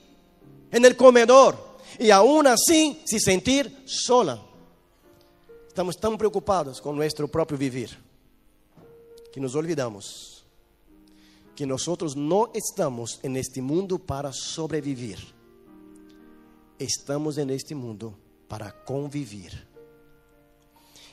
[0.71, 1.57] en el comedor
[1.97, 4.39] y aún así se sentir sola?
[5.67, 7.97] Estamos tan preocupados con nuestro propio vivir
[9.33, 10.38] que nos olvidamos
[11.59, 15.19] que nosotros no estamos en este mundo para sobrevivir.
[16.79, 19.67] Estamos en este mundo para convivir.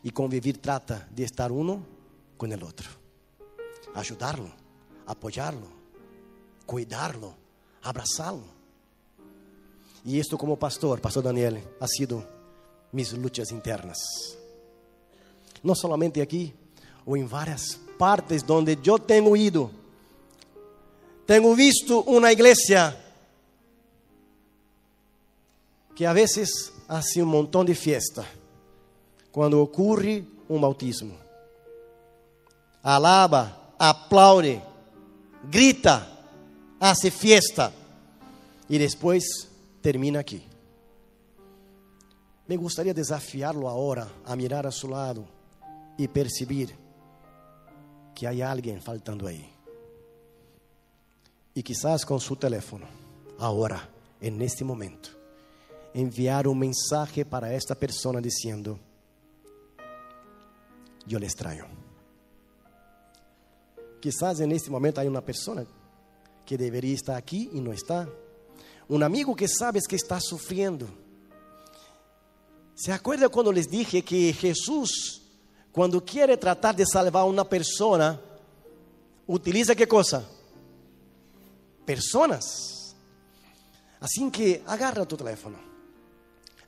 [0.05, 1.51] E convivir trata de estar
[3.93, 4.55] ajudá-lo,
[5.05, 5.67] apoiá-lo,
[6.65, 7.35] cuidá-lo,
[7.83, 8.47] abraçá-lo.
[10.05, 12.23] E isto como pastor, pastor Daniel, ha sido
[12.93, 13.99] mis lutas internas.
[15.61, 16.55] Não somente aqui,
[17.05, 19.86] ou em várias partes onde eu tenho ido.
[21.27, 22.97] Tenho visto uma igreja
[25.95, 28.25] que a vezes hace um montão de fiesta
[29.33, 31.19] quando ocorre um bautismo.
[32.83, 34.63] Alaba, aplaude,
[35.45, 36.07] grita,
[36.79, 37.73] hace fiesta
[38.71, 39.25] e depois
[39.83, 40.47] termina aqui.
[42.47, 45.27] Me gostaria desafiá-lo agora a mirar a seu lado
[45.99, 46.77] e perceber
[48.15, 49.56] que há alguém faltando aí.
[51.57, 52.85] E quizás com seu telefone,
[53.39, 53.89] agora,
[54.21, 55.17] neste momento,
[55.95, 58.79] enviar um mensagem para esta pessoa dizendo:
[61.07, 61.67] yo le extraño.
[64.03, 65.67] Quizás en este momento hay una persona
[66.45, 68.07] que debería estar aquí y no está.
[68.87, 70.87] Un amigo que sabes que está sufriendo.
[72.75, 75.23] ¿Se acuerda cuando les dije que Jesús,
[75.73, 78.21] cuando quiere tratar de salvar a una persona,
[79.27, 80.29] utiliza qué cosa?
[81.87, 82.95] Personas.
[84.01, 85.57] Así que agarra tu teléfono.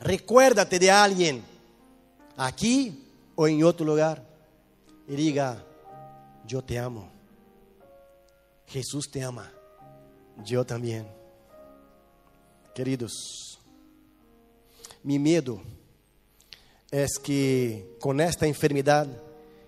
[0.01, 1.43] Recuérdate de alguien,
[2.37, 3.05] aquí
[3.35, 4.25] o en otro lugar
[5.07, 5.65] y diga,
[6.47, 7.11] yo te amo.
[8.67, 9.51] Jesús te ama.
[10.45, 11.07] Yo también.
[12.75, 13.59] Queridos,
[15.03, 15.61] mi miedo
[16.91, 19.07] es que con esta enfermedad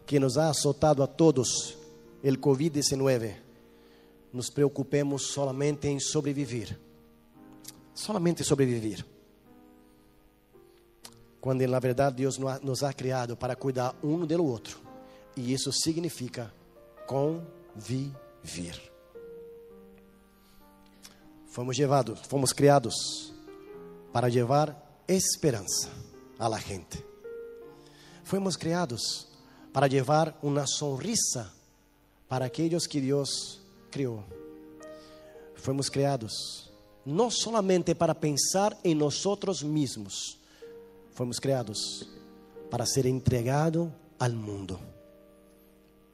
[0.07, 1.77] que nos ha azotado a todos,
[2.23, 3.37] el COVID-19,
[4.33, 6.79] nos preocupemos solamente en sobrevivir.
[7.95, 9.05] Solamente sobrevivir.
[11.41, 14.79] Quando na verdade Deus nos ha criado para cuidar um do outro.
[15.37, 16.53] E isso significa
[17.07, 18.91] conviver.
[21.47, 23.35] Fomos llevados, fomos criados
[24.13, 25.89] para llevar esperanza
[26.39, 27.05] a la gente.
[28.23, 29.29] Fuimos criados
[29.73, 31.53] para llevar una sonrisa
[32.29, 33.60] para aquellos que Dios
[33.91, 34.25] criou.
[35.55, 36.71] Fomos criados
[37.05, 39.23] não solamente para pensar em nós
[39.63, 40.39] mesmos,
[41.13, 42.09] fomos criados
[42.71, 44.79] para ser entregado ao mundo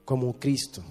[0.04, 0.82] como Cristo.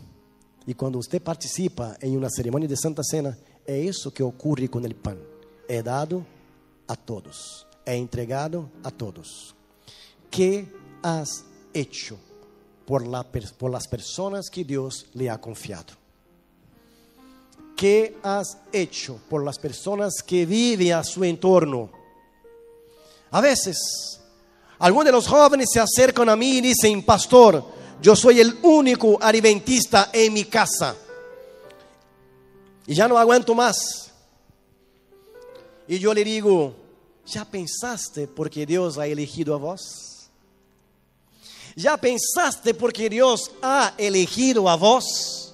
[0.67, 4.79] E quando você participa em uma cerimônia de Santa Cena, é isso que ocorre com
[4.79, 5.17] o pão.
[5.67, 6.25] É dado
[6.88, 9.55] a todos, é entregado a todos.
[10.29, 10.67] Que
[11.01, 12.17] has hecho
[12.86, 16.05] por, la, por las personas que Dios le ha confiado?
[17.76, 21.89] ¿Qué has hecho por las personas que viven a su entorno?
[23.32, 24.19] A veces,
[24.80, 27.65] algunos de los jóvenes se acercan a mí y dicen, pastor,
[28.01, 30.95] yo soy el único adventista en mi casa.
[32.88, 34.11] Y ya no aguanto más.
[35.88, 36.76] Y yo le digo,
[37.26, 40.30] ¿ya pensaste porque Dios ha elegido a vos?
[41.76, 45.45] ¿Ya pensaste porque Dios ha elegido a vos?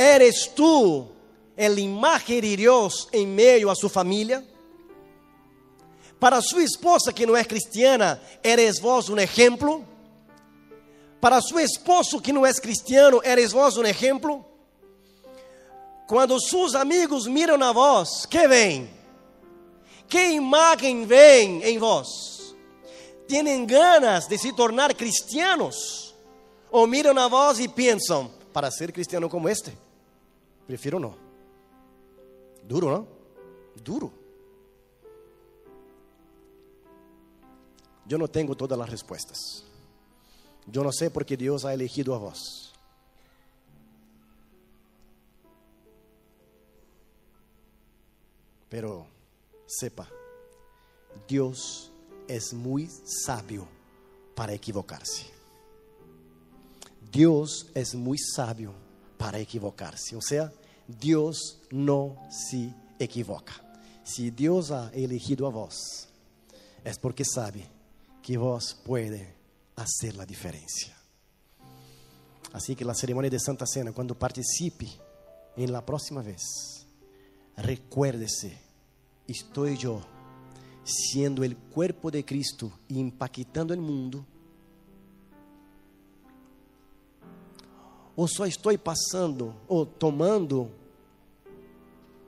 [0.00, 1.08] ¿Eres tú
[1.54, 4.42] el imagen de Dios en medio a su familia?
[6.18, 9.82] Para su esposa que no es cristiana, ¿eres vos un ejemplo?
[11.20, 14.42] Para su esposo que no es cristiano, ¿eres vos un ejemplo?
[16.08, 18.90] Cuando sus amigos miran a vos, ¿qué ven?
[20.08, 22.56] ¿Qué imagen ven en vos?
[23.28, 26.14] ¿Tienen ganas de se tornar cristianos?
[26.70, 29.89] ¿O miran a vos y piensan, para ser cristiano como este,
[30.70, 31.16] prefiero no?
[32.62, 33.08] Duro, ¿no?
[33.82, 34.12] Duro.
[38.06, 39.64] Yo no tengo todas las respuestas.
[40.68, 42.72] Yo no sé por qué Dios ha elegido a vos.
[48.68, 49.08] Pero
[49.66, 50.08] sepa,
[51.26, 51.90] Dios
[52.28, 52.88] es muy
[53.24, 53.66] sabio
[54.36, 55.26] para equivocarse.
[57.10, 58.72] Dios es muy sabio
[59.20, 60.16] para equivocarse.
[60.16, 60.50] O sea,
[60.98, 63.54] Dios no se equivoca.
[64.02, 66.08] Si Dios ha elegido a vos,
[66.84, 67.66] es porque sabe
[68.22, 69.34] que vos puede
[69.76, 70.96] hacer la diferencia.
[72.52, 74.88] Así que la ceremonia de Santa Cena, cuando participe
[75.56, 76.86] en la próxima vez,
[77.56, 78.58] recuérdese,
[79.28, 80.00] estoy yo
[80.82, 84.26] siendo el cuerpo de Cristo impactando el mundo.
[88.16, 90.70] Ou só estou passando ou tomando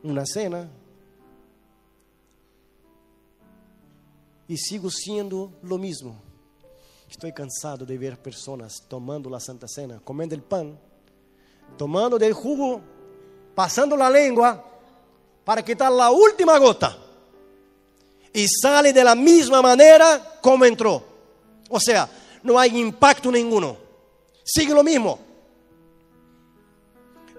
[0.03, 0.71] uma cena
[4.49, 6.21] e sigo sendo lo mesmo.
[7.09, 10.79] Estou cansado de ver pessoas tomando a Santa Cena, comendo o pão,
[11.77, 12.83] tomando del jugo,
[13.55, 14.65] passando a língua
[15.45, 16.97] para quitar a última gota
[18.35, 21.07] e sale de la misma maneira como entrou.
[21.69, 22.09] Ou seja,
[22.43, 23.77] não há impacto nenhum.
[24.45, 25.19] Sigue lo mismo.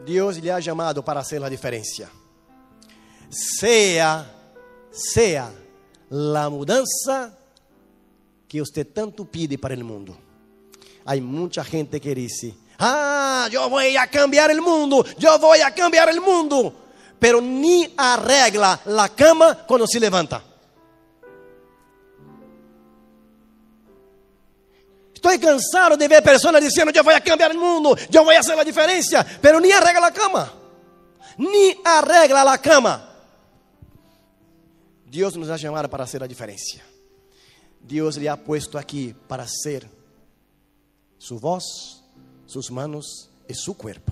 [0.05, 2.22] Deus lhe ha chamado para fazer a diferença.
[3.34, 4.31] Sea,
[4.91, 5.51] sea
[6.09, 7.36] la mudança
[8.47, 10.15] que usted tanto pide para el mundo.
[11.05, 15.73] Hay mucha gente que dice, ah, yo voy a cambiar el mundo, yo voy a
[15.73, 16.73] cambiar el mundo,
[17.17, 20.43] pero ni arregla la cama cuando se levanta.
[25.15, 28.41] Estoy cansado de ver personas diciendo, yo voy a cambiar el mundo, yo voy a
[28.41, 30.53] hacer la diferencia, pero ni arregla la cama,
[31.38, 33.12] ni arregla la cama.
[35.14, 36.84] Dios nos ha llamado para hacer la diferencia.
[37.80, 39.88] Dios le ha puesto aquí para ser
[41.20, 42.03] su voz,
[42.47, 44.11] sus manos y su cuerpo.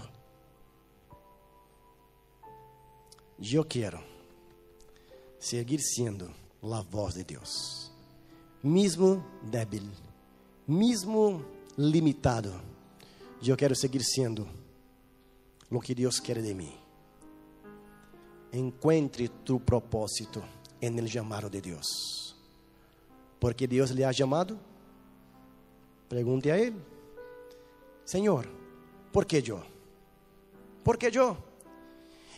[3.39, 3.99] Yo quiero
[5.39, 6.31] seguir siendo
[6.61, 7.91] la voz de Dios,
[8.61, 9.89] mismo débil,
[10.67, 11.43] mismo
[11.77, 12.53] limitado.
[13.41, 14.45] Yo quiero seguir siendo
[15.71, 16.71] lo que Dios quiere de mí.
[18.51, 20.43] Encuentre tu propósito
[20.81, 22.35] en el llamado de Dios.
[23.39, 24.57] Porque Deus lhe ha chamado?
[26.09, 26.75] Pergunte a Ele:
[28.03, 28.47] Senhor,
[29.13, 29.61] por que eu?
[30.83, 31.37] ¿Por que eu?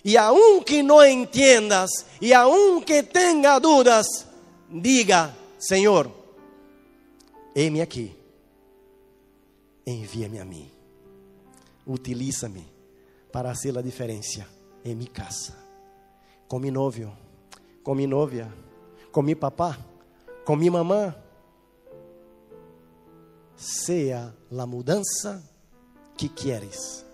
[0.06, 1.89] E aunque não entiendas,
[2.22, 4.28] e aunque tenha dudas,
[4.70, 6.12] diga: Senhor,
[7.56, 8.16] heme aqui,
[9.88, 10.70] envia-me a mim,
[11.88, 12.68] utiliza-me
[13.32, 14.46] para fazer a diferença
[14.84, 15.56] em minha casa,
[16.48, 17.22] com meu novio,
[17.84, 18.51] com minha novia,
[19.11, 19.77] com meu papá
[20.43, 21.15] com minha mamã,
[23.55, 25.41] seja a mudança
[26.17, 27.05] que queres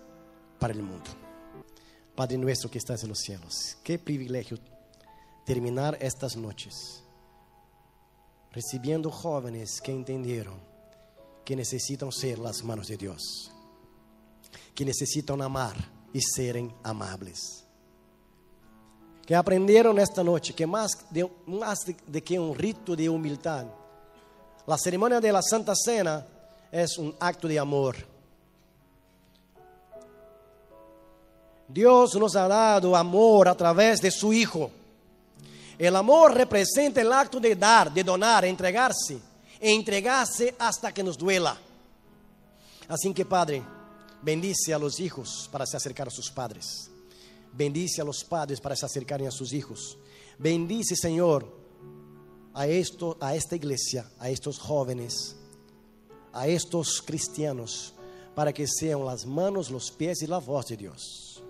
[0.58, 1.10] para o mundo.
[2.14, 4.58] Padre nuestro que estás en los cielos, qué privilegio
[5.46, 7.02] terminar estas noches
[8.52, 10.58] recibiendo jóvenes que entendieron
[11.44, 13.50] que necesitan ser las manos de Dios,
[14.74, 15.76] que necesitan amar
[16.12, 17.64] y ser amables.
[19.30, 23.64] Que aprendieron esta noche que más de, de, de que un rito de humildad,
[24.66, 26.26] la ceremonia de la Santa Cena
[26.72, 27.94] es un acto de amor.
[31.68, 34.68] Dios nos ha dado amor a través de su Hijo.
[35.78, 39.16] El amor representa el acto de dar, de donar, entregarse,
[39.60, 41.56] e entregarse hasta que nos duela.
[42.88, 43.62] Así que, Padre,
[44.22, 46.90] bendice a los hijos para se acercar a sus padres.
[47.52, 49.98] Bendice a los padres para se acercarem a sus hijos.
[50.38, 51.46] Bendice, Señor,
[52.54, 55.36] a, esto, a esta iglesia, a estos jóvenes,
[56.32, 57.94] a estos cristianos,
[58.34, 61.42] para que sean las manos, los pies y la voz de Dios.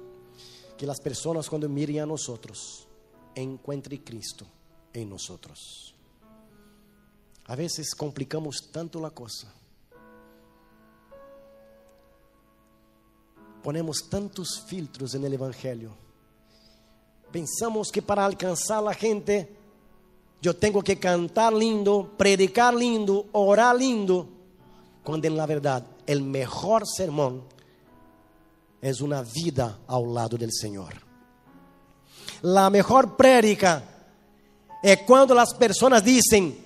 [0.77, 2.89] Que las personas cuando miren a nosotros,
[3.35, 4.47] encuentren Cristo
[4.93, 5.95] en nosotros.
[7.45, 9.53] A veces complicamos tanto la cosa.
[13.63, 15.91] Ponemos tantos filtros en el Evangelio.
[17.31, 19.55] Pensamos que para alcanzar a la gente,
[20.41, 24.27] yo tengo que cantar lindo, predicar lindo, orar lindo,
[25.05, 27.43] cuando en la verdad el mejor sermón
[28.81, 30.95] es una vida al lado del Señor.
[32.43, 33.83] La mejor prédica
[34.83, 36.57] es cuando las personas dicen,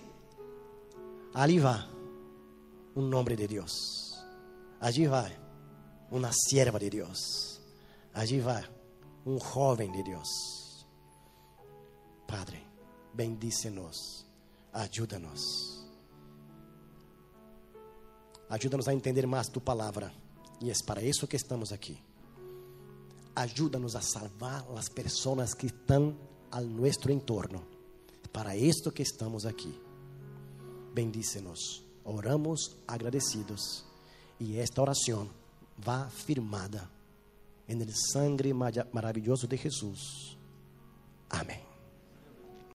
[1.34, 1.88] allí va
[2.94, 4.24] un nombre de Dios,
[4.80, 5.28] allí va
[6.14, 7.60] una sierva de Dios,
[8.12, 8.62] allí va
[9.24, 10.86] un joven de Dios.
[12.24, 12.62] Padre,
[13.12, 14.24] bendícenos,
[14.72, 15.84] ayúdanos.
[18.48, 20.12] Ayúdanos a entender más tu palabra.
[20.60, 21.98] Y es para eso que estamos aquí.
[23.34, 26.16] Ayúdanos a salvar las personas que están
[26.52, 27.64] al nuestro entorno.
[28.30, 29.76] Para esto que estamos aquí.
[30.94, 31.82] Bendícenos.
[32.04, 33.84] Oramos agradecidos.
[34.38, 35.43] Y esta oración
[35.86, 36.90] va firmada
[37.66, 40.36] en el sangre maravilloso de Jesús.
[41.30, 41.73] Amén.